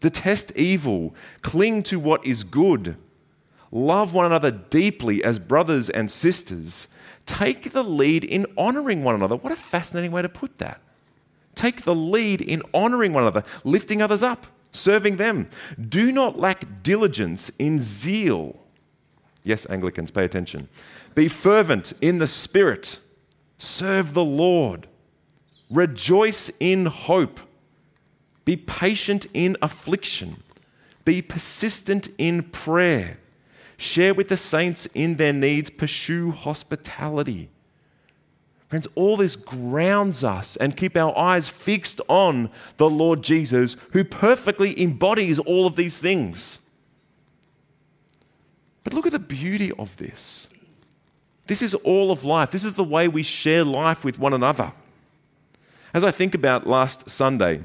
Detest 0.00 0.52
evil, 0.56 1.14
cling 1.40 1.82
to 1.84 1.98
what 1.98 2.24
is 2.26 2.44
good 2.44 2.96
love 3.70 4.14
one 4.14 4.26
another 4.26 4.50
deeply 4.50 5.22
as 5.22 5.38
brothers 5.38 5.90
and 5.90 6.10
sisters, 6.10 6.88
take 7.26 7.72
the 7.72 7.84
lead 7.84 8.24
in 8.24 8.46
honoring 8.56 9.04
one 9.04 9.14
another. 9.14 9.36
What 9.36 9.52
a 9.52 9.56
fascinating 9.56 10.10
way 10.10 10.22
to 10.22 10.28
put 10.28 10.58
that. 10.58 10.80
Take 11.54 11.82
the 11.82 11.94
lead 11.94 12.40
in 12.40 12.62
honoring 12.72 13.12
one 13.12 13.24
another, 13.24 13.44
lifting 13.64 14.00
others 14.00 14.22
up, 14.22 14.46
serving 14.72 15.16
them. 15.16 15.48
Do 15.88 16.12
not 16.12 16.38
lack 16.38 16.82
diligence 16.82 17.50
in 17.58 17.82
zeal. 17.82 18.56
Yes, 19.42 19.66
Anglicans, 19.70 20.10
pay 20.10 20.24
attention. 20.24 20.68
Be 21.14 21.28
fervent 21.28 21.92
in 22.00 22.18
the 22.18 22.28
Spirit. 22.28 23.00
Serve 23.58 24.14
the 24.14 24.24
Lord. 24.24 24.86
Rejoice 25.70 26.50
in 26.60 26.86
hope. 26.86 27.40
Be 28.44 28.56
patient 28.56 29.26
in 29.32 29.56
affliction. 29.62 30.42
Be 31.04 31.22
persistent 31.22 32.08
in 32.18 32.42
prayer 32.42 33.19
share 33.80 34.12
with 34.12 34.28
the 34.28 34.36
saints 34.36 34.86
in 34.94 35.16
their 35.16 35.32
needs, 35.32 35.70
pursue 35.70 36.30
hospitality. 36.30 37.48
Friends, 38.68 38.86
all 38.94 39.16
this 39.16 39.34
grounds 39.34 40.22
us 40.22 40.56
and 40.56 40.76
keep 40.76 40.96
our 40.96 41.16
eyes 41.16 41.48
fixed 41.48 42.00
on 42.06 42.50
the 42.76 42.88
Lord 42.88 43.22
Jesus, 43.22 43.76
who 43.92 44.04
perfectly 44.04 44.80
embodies 44.80 45.38
all 45.38 45.66
of 45.66 45.76
these 45.76 45.98
things. 45.98 46.60
But 48.84 48.92
look 48.92 49.06
at 49.06 49.12
the 49.12 49.18
beauty 49.18 49.72
of 49.72 49.96
this. 49.96 50.48
This 51.46 51.62
is 51.62 51.74
all 51.74 52.12
of 52.12 52.24
life. 52.24 52.50
This 52.50 52.64
is 52.64 52.74
the 52.74 52.84
way 52.84 53.08
we 53.08 53.22
share 53.22 53.64
life 53.64 54.04
with 54.04 54.18
one 54.18 54.34
another. 54.34 54.72
As 55.92 56.04
I 56.04 56.10
think 56.10 56.34
about 56.34 56.66
last 56.66 57.10
Sunday, 57.10 57.62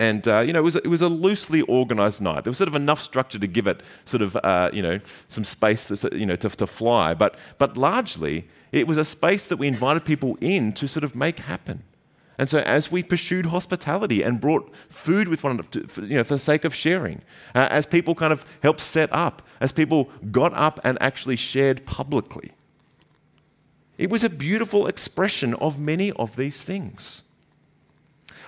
and 0.00 0.26
uh, 0.26 0.40
you 0.40 0.54
know, 0.54 0.60
it 0.60 0.62
was, 0.62 0.76
it 0.76 0.86
was 0.86 1.02
a 1.02 1.08
loosely 1.08 1.62
organised 1.62 2.22
night. 2.22 2.44
There 2.44 2.50
was 2.50 2.56
sort 2.56 2.68
of 2.68 2.74
enough 2.74 3.00
structure 3.00 3.38
to 3.38 3.46
give 3.46 3.66
it 3.66 3.82
sort 4.06 4.22
of 4.22 4.34
uh, 4.36 4.70
you 4.72 4.82
know 4.82 4.98
some 5.28 5.44
space 5.44 5.84
to, 5.86 6.18
you 6.18 6.24
know 6.26 6.36
to, 6.36 6.48
to 6.48 6.66
fly, 6.66 7.12
but 7.12 7.36
but 7.58 7.76
largely 7.76 8.48
it 8.72 8.86
was 8.86 8.96
a 8.96 9.04
space 9.04 9.46
that 9.46 9.58
we 9.58 9.68
invited 9.68 10.04
people 10.06 10.38
in 10.40 10.72
to 10.72 10.88
sort 10.88 11.04
of 11.04 11.14
make 11.14 11.40
happen. 11.40 11.84
And 12.38 12.48
so, 12.48 12.60
as 12.60 12.90
we 12.90 13.02
pursued 13.02 13.46
hospitality 13.46 14.22
and 14.22 14.40
brought 14.40 14.74
food 14.88 15.28
with 15.28 15.44
one 15.44 15.52
another, 15.52 15.86
for, 15.86 16.02
you 16.02 16.16
know, 16.16 16.24
for 16.24 16.36
the 16.36 16.38
sake 16.38 16.64
of 16.64 16.74
sharing, 16.74 17.20
uh, 17.54 17.68
as 17.70 17.84
people 17.84 18.14
kind 18.14 18.32
of 18.32 18.46
helped 18.62 18.80
set 18.80 19.12
up, 19.12 19.42
as 19.60 19.70
people 19.70 20.08
got 20.30 20.54
up 20.54 20.80
and 20.82 20.96
actually 21.02 21.36
shared 21.36 21.84
publicly, 21.84 22.52
it 23.98 24.08
was 24.08 24.24
a 24.24 24.30
beautiful 24.30 24.86
expression 24.86 25.52
of 25.56 25.78
many 25.78 26.10
of 26.12 26.36
these 26.36 26.62
things. 26.62 27.22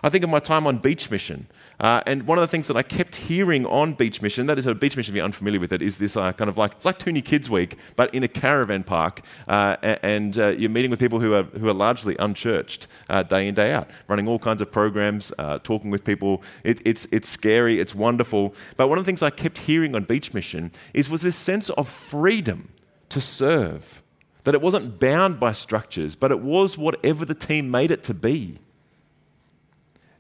I 0.05 0.09
think 0.09 0.25
of 0.25 0.31
my 0.31 0.41
time 0.41 0.67
on 0.67 0.79
Beach 0.79 1.11
Mission. 1.13 1.47
Uh, 1.79 2.03
and 2.07 2.25
one 2.25 2.37
of 2.37 2.43
the 2.43 2.49
things 2.49 2.67
that 2.67 2.77
I 2.77 2.83
kept 2.83 3.15
hearing 3.15 3.65
on 3.67 3.93
Beach 3.93 4.21
Mission, 4.21 4.47
that 4.47 4.59
is 4.59 4.67
a 4.67 4.75
Beach 4.75 4.97
Mission, 4.97 5.13
if 5.13 5.17
you're 5.17 5.25
unfamiliar 5.25 5.61
with 5.61 5.73
it, 5.73 5.81
is 5.81 5.99
this 5.99 6.17
uh, 6.17 6.33
kind 6.33 6.49
of 6.49 6.59
like, 6.59 6.73
it's 6.73 6.85
like 6.85 6.99
Toonie 6.99 7.23
Kids 7.23 7.49
Week, 7.49 7.79
but 7.95 8.13
in 8.13 8.25
a 8.25 8.29
caravan 8.29 8.83
park. 8.83 9.21
Uh, 9.47 9.77
and 10.03 10.37
uh, 10.39 10.49
you're 10.49 10.71
meeting 10.71 10.91
with 10.91 10.99
people 10.99 11.21
who 11.21 11.35
are, 11.35 11.45
who 11.45 11.69
are 11.69 11.73
largely 11.73 12.17
unchurched 12.19 12.89
uh, 13.09 13.23
day 13.23 13.47
in, 13.47 13.55
day 13.55 13.73
out, 13.73 13.91
running 14.09 14.27
all 14.27 14.41
kinds 14.41 14.61
of 14.61 14.73
programs, 14.73 15.33
uh, 15.39 15.59
talking 15.63 15.91
with 15.91 16.03
people. 16.03 16.43
It, 16.65 16.83
it's, 16.85 17.07
it's 17.13 17.29
scary, 17.29 17.79
it's 17.79 17.95
wonderful. 17.95 18.55
But 18.77 18.89
one 18.89 18.99
of 18.99 19.05
the 19.05 19.09
things 19.09 19.23
I 19.23 19.31
kept 19.31 19.59
hearing 19.59 19.95
on 19.95 20.03
Beach 20.03 20.35
Mission 20.35 20.73
is 20.95 21.09
was 21.09 21.23
this 21.23 21.37
sense 21.37 21.71
of 21.71 21.89
freedom 21.89 22.73
to 23.09 23.21
serve. 23.21 24.03
That 24.43 24.55
it 24.55 24.61
wasn't 24.61 24.99
bound 24.99 25.39
by 25.39 25.53
structures, 25.53 26.17
but 26.17 26.33
it 26.33 26.41
was 26.41 26.77
whatever 26.77 27.25
the 27.25 27.35
team 27.37 27.71
made 27.71 27.93
it 27.93 28.03
to 28.05 28.15
be. 28.15 28.59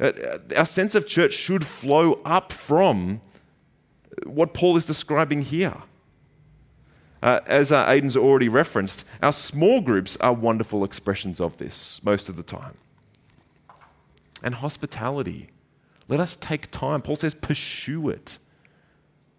Uh, 0.03 0.39
our 0.57 0.67
sense 0.67 0.97
of 0.97 1.07
church 1.07 1.33
should 1.33 1.65
flow 1.65 2.15
up 2.25 2.51
from 2.51 3.21
what 4.27 4.53
Paul 4.53 4.77
is 4.77 4.85
describing 4.85 5.43
here. 5.43 5.77
Uh, 7.23 7.39
as 7.47 7.71
uh, 7.71 8.01
already 8.17 8.49
referenced, 8.49 9.05
our 9.23 9.33
small 9.33 9.81
groups 9.81 10.17
are 10.17 10.33
wonderful 10.33 10.83
expressions 10.83 11.41
of 11.41 11.57
this 11.59 12.03
most 12.03 12.29
of 12.29 12.37
the 12.37 12.43
time. 12.43 12.77
And 14.43 14.57
hospitality. 14.57 15.51
Let 16.09 16.19
us 16.19 16.35
take 16.35 16.73
time. 16.73 17.01
Paul 17.01 17.15
says, 17.15 17.35
pursue 17.35 18.09
it. 18.09 18.39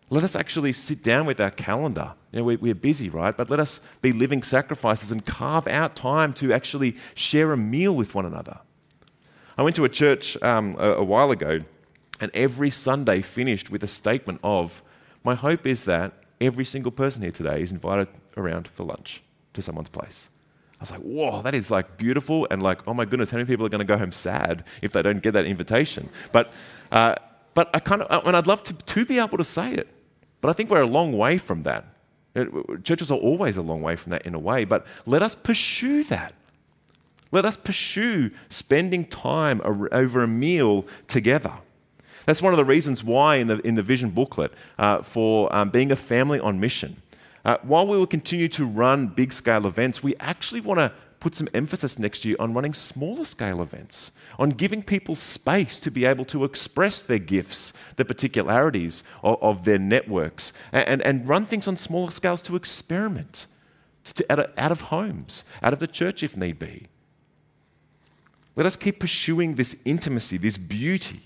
Let 0.10 0.24
us 0.24 0.34
actually 0.34 0.72
sit 0.72 1.04
down 1.04 1.26
with 1.26 1.42
our 1.42 1.52
calendar. 1.52 2.14
You 2.32 2.40
know, 2.40 2.46
we're, 2.46 2.74
busy, 2.74 3.10
right? 3.10 3.36
But 3.36 3.50
let 3.50 3.60
us 3.60 3.82
be 4.02 4.14
living 4.14 4.44
sacrifices 4.44 5.12
and 5.12 5.26
carve 5.26 5.68
out 5.68 5.98
time 5.98 6.34
to 6.36 6.54
actually 6.54 6.96
share 7.16 7.52
a 7.52 7.58
meal 7.58 7.94
with 7.94 8.16
one 8.16 8.26
another. 8.26 8.60
I 9.58 9.64
went 9.64 9.76
to 9.76 9.86
a 9.86 9.90
church 9.90 10.42
um, 10.42 10.76
a, 10.80 10.94
a 10.94 11.04
while 11.04 11.32
ago, 11.32 11.60
and 12.20 12.32
every 12.34 12.70
Sunday 12.70 13.22
finished 13.22 13.70
with 13.70 13.84
a 13.84 13.88
statement 13.88 14.40
of, 14.44 14.82
My 15.24 15.36
hope 15.36 15.68
is 15.68 15.86
that 15.86 16.14
every 16.42 16.66
single 16.66 16.92
person 16.92 17.22
here 17.22 17.32
today 17.32 17.62
is 17.62 17.72
invited 17.72 18.08
around 18.36 18.68
for 18.68 18.84
lunch 18.84 19.22
to 19.54 19.62
someone's 19.62 19.90
place. 19.90 20.30
I 20.80 20.84
was 20.84 20.92
like, 20.92 21.02
whoa, 21.02 21.42
that 21.44 21.54
is 21.54 21.72
like 21.72 21.98
beautiful. 21.98 22.46
And 22.52 22.62
like, 22.62 22.86
oh 22.88 22.94
my 22.94 23.06
goodness, 23.06 23.32
how 23.32 23.38
many 23.38 23.48
people 23.48 23.66
are 23.66 23.70
going 23.70 23.80
to 23.80 23.86
go 23.86 23.98
home 23.98 24.12
sad 24.12 24.66
if 24.82 24.92
they 24.92 25.02
don't 25.02 25.22
get 25.22 25.32
that 25.32 25.46
invitation? 25.46 26.10
But, 26.32 26.52
uh, 26.92 27.16
but 27.54 27.70
I 27.74 27.80
kind 27.80 28.02
of, 28.02 28.28
and 28.28 28.36
I'd 28.36 28.48
love 28.48 28.64
to, 28.64 28.74
to 28.74 29.06
be 29.06 29.20
able 29.20 29.38
to 29.38 29.46
say 29.46 29.72
it. 29.72 29.88
But 30.42 30.50
I 30.50 30.54
think 30.54 30.70
we're 30.70 30.82
a 30.82 30.88
long 30.88 31.18
way 31.18 31.38
from 31.38 31.62
that. 31.62 31.86
Churches 32.84 33.12
are 33.12 33.18
always 33.18 33.56
a 33.56 33.62
long 33.62 33.82
way 33.82 33.96
from 33.96 34.12
that 34.12 34.26
in 34.26 34.34
a 34.34 34.40
way, 34.40 34.66
but 34.66 34.86
let 35.06 35.22
us 35.22 35.36
pursue 35.36 36.04
that. 36.06 36.34
Let 37.34 37.46
us 37.46 37.58
pursue 37.58 38.30
spending 38.50 39.06
time 39.06 39.60
over 39.64 40.22
a 40.22 40.28
meal 40.28 40.86
together. 41.08 41.54
That's 42.28 42.44
one 42.44 42.54
of 42.54 42.58
the 42.58 42.64
reasons 42.64 43.04
why 43.04 43.38
in 43.38 43.48
the, 43.48 43.58
in 43.66 43.74
the 43.74 43.82
vision 43.82 44.12
booklet 44.12 44.54
uh, 44.78 45.02
for 45.02 45.54
um, 45.54 45.72
being 45.72 45.92
a 45.92 45.96
family 45.96 46.40
on 46.40 46.60
mission, 46.60 47.02
uh, 47.44 47.58
while 47.64 47.88
we 47.88 47.98
will 47.98 48.06
continue 48.06 48.48
to 48.50 48.66
run 48.68 49.08
big 49.08 49.34
scale 49.34 49.66
events, 49.66 50.04
we 50.04 50.16
actually 50.20 50.62
want 50.62 50.80
to 50.80 50.94
put 51.20 51.36
some 51.36 51.50
emphasis 51.56 51.98
next 51.98 52.24
year 52.24 52.36
on 52.38 52.54
running 52.54 52.76
smaller 52.76 53.26
scale 53.26 53.64
events, 53.64 54.12
on 54.38 54.52
giving 54.52 54.84
people 54.84 55.16
space 55.16 55.80
to 55.80 55.90
be 55.90 56.06
able 56.06 56.26
to 56.26 56.44
express 56.44 57.02
their 57.02 57.18
gifts, 57.18 57.74
the 57.96 58.06
particularities 58.06 59.04
of, 59.24 59.42
of 59.42 59.66
their 59.66 59.80
networks, 59.80 60.54
and, 60.72 61.02
and, 61.02 61.28
run 61.28 61.48
things 61.48 61.68
on 61.68 61.78
smaller 61.78 62.12
scales 62.12 62.44
to 62.44 62.56
experiment 62.56 63.48
to, 64.04 64.32
out, 64.32 64.38
of, 64.38 64.52
out 64.56 64.72
of 64.72 64.82
homes, 64.82 65.44
out 65.64 65.74
of 65.74 65.80
the 65.80 65.88
church 65.88 66.22
if 66.22 66.38
need 66.38 66.60
be. 66.60 66.90
Let 68.56 68.66
us 68.66 68.76
keep 68.76 69.00
pursuing 69.00 69.56
this 69.56 69.76
intimacy, 69.86 70.38
this 70.38 70.58
beauty 70.58 71.22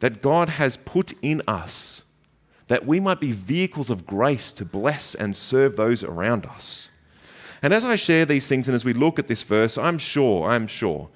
that 0.00 0.22
God 0.22 0.50
has 0.50 0.76
put 0.76 1.12
in 1.22 1.42
us, 1.48 2.04
that 2.68 2.86
we 2.86 3.00
might 3.00 3.20
be 3.20 3.32
vehicles 3.32 3.90
of 3.90 4.06
grace 4.06 4.52
to 4.52 4.64
bless 4.64 5.14
and 5.14 5.36
serve 5.36 5.76
those 5.76 6.02
around 6.02 6.46
us. 6.46 6.90
And 7.62 7.72
as 7.72 7.84
I 7.84 7.96
share 7.96 8.24
these 8.24 8.46
things 8.46 8.68
and 8.68 8.74
as 8.74 8.84
we 8.84 8.92
look 8.92 9.18
at 9.18 9.26
this 9.26 9.42
verse, 9.42 9.76
I'm 9.76 9.98
sure, 9.98 10.48
I'm 10.48 10.66
sure 10.66 11.08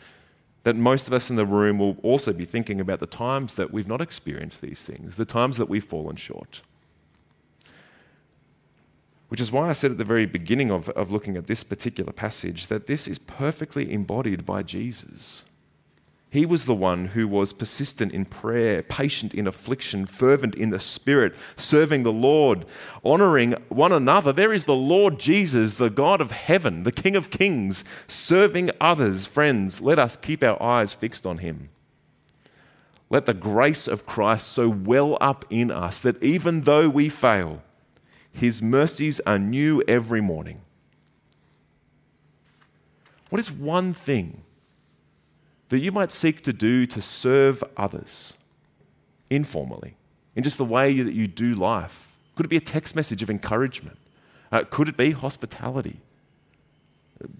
that 0.64 0.76
most 0.76 1.06
of 1.06 1.12
us 1.12 1.28
in 1.28 1.36
the 1.36 1.46
room 1.46 1.78
will 1.78 1.96
also 2.02 2.32
be 2.32 2.44
thinking 2.44 2.80
about 2.80 3.00
the 3.00 3.06
times 3.06 3.54
that 3.56 3.72
we've 3.72 3.88
not 3.88 4.00
experienced 4.00 4.60
these 4.60 4.84
things, 4.84 5.16
the 5.16 5.24
times 5.24 5.56
that 5.58 5.68
we've 5.68 5.84
fallen 5.84 6.16
short. 6.16 6.62
Which 9.32 9.40
is 9.40 9.50
why 9.50 9.70
I 9.70 9.72
said 9.72 9.92
at 9.92 9.96
the 9.96 10.04
very 10.04 10.26
beginning 10.26 10.70
of, 10.70 10.90
of 10.90 11.10
looking 11.10 11.38
at 11.38 11.46
this 11.46 11.64
particular 11.64 12.12
passage 12.12 12.66
that 12.66 12.86
this 12.86 13.08
is 13.08 13.18
perfectly 13.18 13.90
embodied 13.90 14.44
by 14.44 14.62
Jesus. 14.62 15.46
He 16.28 16.44
was 16.44 16.66
the 16.66 16.74
one 16.74 17.06
who 17.06 17.26
was 17.26 17.54
persistent 17.54 18.12
in 18.12 18.26
prayer, 18.26 18.82
patient 18.82 19.32
in 19.32 19.46
affliction, 19.46 20.04
fervent 20.04 20.54
in 20.54 20.68
the 20.68 20.78
spirit, 20.78 21.34
serving 21.56 22.02
the 22.02 22.12
Lord, 22.12 22.66
honoring 23.02 23.52
one 23.70 23.90
another. 23.90 24.34
There 24.34 24.52
is 24.52 24.64
the 24.64 24.74
Lord 24.74 25.18
Jesus, 25.18 25.76
the 25.76 25.88
God 25.88 26.20
of 26.20 26.30
heaven, 26.30 26.84
the 26.84 26.92
King 26.92 27.16
of 27.16 27.30
kings, 27.30 27.84
serving 28.06 28.70
others. 28.82 29.24
Friends, 29.24 29.80
let 29.80 29.98
us 29.98 30.14
keep 30.14 30.44
our 30.44 30.62
eyes 30.62 30.92
fixed 30.92 31.26
on 31.26 31.38
him. 31.38 31.70
Let 33.08 33.24
the 33.24 33.32
grace 33.32 33.88
of 33.88 34.04
Christ 34.04 34.48
so 34.48 34.68
well 34.68 35.16
up 35.22 35.46
in 35.48 35.70
us 35.70 36.00
that 36.00 36.22
even 36.22 36.62
though 36.62 36.90
we 36.90 37.08
fail, 37.08 37.62
his 38.32 38.62
mercies 38.62 39.20
are 39.20 39.38
new 39.38 39.82
every 39.86 40.20
morning. 40.20 40.62
What 43.30 43.40
is 43.40 43.50
one 43.50 43.92
thing 43.92 44.42
that 45.68 45.78
you 45.78 45.92
might 45.92 46.12
seek 46.12 46.42
to 46.44 46.52
do 46.52 46.86
to 46.86 47.00
serve 47.00 47.64
others 47.76 48.36
informally, 49.30 49.96
in 50.36 50.42
just 50.42 50.58
the 50.58 50.64
way 50.64 51.00
that 51.00 51.14
you 51.14 51.26
do 51.26 51.54
life? 51.54 52.14
Could 52.34 52.46
it 52.46 52.50
be 52.50 52.56
a 52.56 52.60
text 52.60 52.96
message 52.96 53.22
of 53.22 53.30
encouragement? 53.30 53.98
Uh, 54.50 54.64
could 54.68 54.88
it 54.88 54.96
be 54.96 55.12
hospitality? 55.12 56.00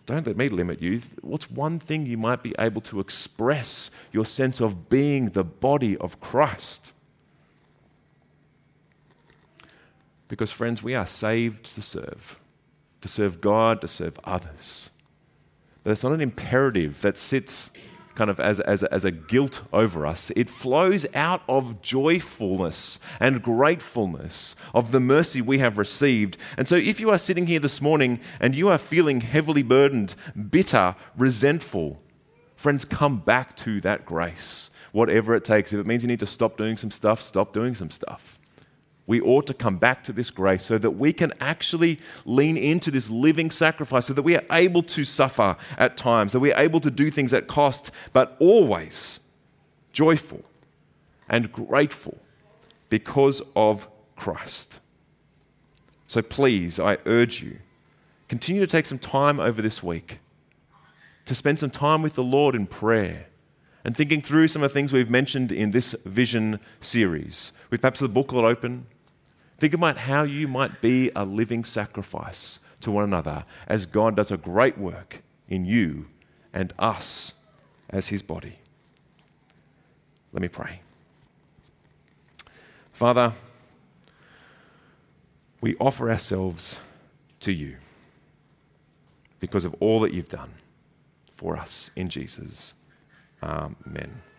Don't 0.06 0.26
let 0.26 0.36
me 0.36 0.48
limit 0.48 0.80
you. 0.80 1.02
What's 1.20 1.50
one 1.50 1.78
thing 1.78 2.06
you 2.06 2.16
might 2.16 2.42
be 2.42 2.54
able 2.58 2.80
to 2.82 3.00
express 3.00 3.90
your 4.12 4.24
sense 4.24 4.60
of 4.60 4.88
being 4.88 5.30
the 5.30 5.44
body 5.44 5.96
of 5.96 6.20
Christ? 6.20 6.94
Because, 10.32 10.50
friends, 10.50 10.82
we 10.82 10.94
are 10.94 11.04
saved 11.04 11.62
to 11.74 11.82
serve, 11.82 12.40
to 13.02 13.08
serve 13.08 13.42
God, 13.42 13.82
to 13.82 13.86
serve 13.86 14.18
others. 14.24 14.90
But 15.84 15.90
it's 15.90 16.02
not 16.02 16.12
an 16.12 16.22
imperative 16.22 17.02
that 17.02 17.18
sits 17.18 17.70
kind 18.14 18.30
of 18.30 18.40
as, 18.40 18.58
as, 18.60 18.82
as 18.84 19.04
a 19.04 19.10
guilt 19.10 19.60
over 19.74 20.06
us. 20.06 20.32
It 20.34 20.48
flows 20.48 21.04
out 21.12 21.42
of 21.50 21.82
joyfulness 21.82 22.98
and 23.20 23.42
gratefulness 23.42 24.56
of 24.72 24.90
the 24.90 25.00
mercy 25.00 25.42
we 25.42 25.58
have 25.58 25.76
received. 25.76 26.38
And 26.56 26.66
so, 26.66 26.76
if 26.76 26.98
you 26.98 27.10
are 27.10 27.18
sitting 27.18 27.46
here 27.46 27.60
this 27.60 27.82
morning 27.82 28.18
and 28.40 28.56
you 28.56 28.70
are 28.70 28.78
feeling 28.78 29.20
heavily 29.20 29.62
burdened, 29.62 30.14
bitter, 30.48 30.96
resentful, 31.14 32.00
friends, 32.56 32.86
come 32.86 33.18
back 33.18 33.54
to 33.58 33.82
that 33.82 34.06
grace, 34.06 34.70
whatever 34.92 35.36
it 35.36 35.44
takes. 35.44 35.74
If 35.74 35.80
it 35.80 35.86
means 35.86 36.02
you 36.02 36.08
need 36.08 36.20
to 36.20 36.26
stop 36.26 36.56
doing 36.56 36.78
some 36.78 36.90
stuff, 36.90 37.20
stop 37.20 37.52
doing 37.52 37.74
some 37.74 37.90
stuff 37.90 38.38
we 39.06 39.20
ought 39.20 39.46
to 39.48 39.54
come 39.54 39.76
back 39.78 40.04
to 40.04 40.12
this 40.12 40.30
grace 40.30 40.64
so 40.64 40.78
that 40.78 40.92
we 40.92 41.12
can 41.12 41.32
actually 41.40 41.98
lean 42.24 42.56
into 42.56 42.90
this 42.90 43.10
living 43.10 43.50
sacrifice, 43.50 44.06
so 44.06 44.14
that 44.14 44.22
we 44.22 44.36
are 44.36 44.44
able 44.52 44.82
to 44.82 45.04
suffer 45.04 45.56
at 45.76 45.96
times, 45.96 46.32
that 46.32 46.40
we 46.40 46.52
are 46.52 46.60
able 46.60 46.80
to 46.80 46.90
do 46.90 47.10
things 47.10 47.32
at 47.32 47.48
cost, 47.48 47.90
but 48.12 48.36
always 48.38 49.20
joyful 49.92 50.42
and 51.28 51.50
grateful 51.50 52.18
because 52.88 53.42
of 53.56 53.88
Christ. 54.16 54.80
So 56.06 56.22
please, 56.22 56.78
I 56.78 56.98
urge 57.06 57.42
you, 57.42 57.58
continue 58.28 58.60
to 58.60 58.66
take 58.66 58.86
some 58.86 58.98
time 58.98 59.40
over 59.40 59.60
this 59.62 59.82
week 59.82 60.20
to 61.24 61.34
spend 61.34 61.58
some 61.58 61.70
time 61.70 62.02
with 62.02 62.14
the 62.14 62.22
Lord 62.22 62.54
in 62.54 62.66
prayer 62.66 63.26
and 63.84 63.96
thinking 63.96 64.22
through 64.22 64.48
some 64.48 64.62
of 64.62 64.70
the 64.70 64.74
things 64.74 64.92
we've 64.92 65.10
mentioned 65.10 65.52
in 65.52 65.72
this 65.72 65.94
vision 66.04 66.60
series. 66.80 67.52
With 67.70 67.80
perhaps 67.80 68.00
the 68.00 68.08
booklet 68.08 68.44
open, 68.44 68.86
think 69.58 69.74
about 69.74 69.98
how 69.98 70.22
you 70.22 70.46
might 70.46 70.80
be 70.80 71.10
a 71.16 71.24
living 71.24 71.64
sacrifice 71.64 72.58
to 72.80 72.90
one 72.90 73.04
another 73.04 73.44
as 73.66 73.86
God 73.86 74.16
does 74.16 74.30
a 74.30 74.36
great 74.36 74.78
work 74.78 75.22
in 75.48 75.64
you 75.64 76.06
and 76.52 76.72
us 76.78 77.34
as 77.90 78.08
his 78.08 78.22
body. 78.22 78.58
Let 80.32 80.42
me 80.42 80.48
pray. 80.48 80.80
Father, 82.92 83.32
we 85.60 85.76
offer 85.76 86.10
ourselves 86.10 86.78
to 87.40 87.52
you 87.52 87.76
because 89.40 89.64
of 89.64 89.74
all 89.80 90.00
that 90.00 90.12
you've 90.12 90.28
done 90.28 90.54
for 91.32 91.56
us 91.56 91.90
in 91.96 92.08
Jesus. 92.08 92.74
Amen. 93.42 94.31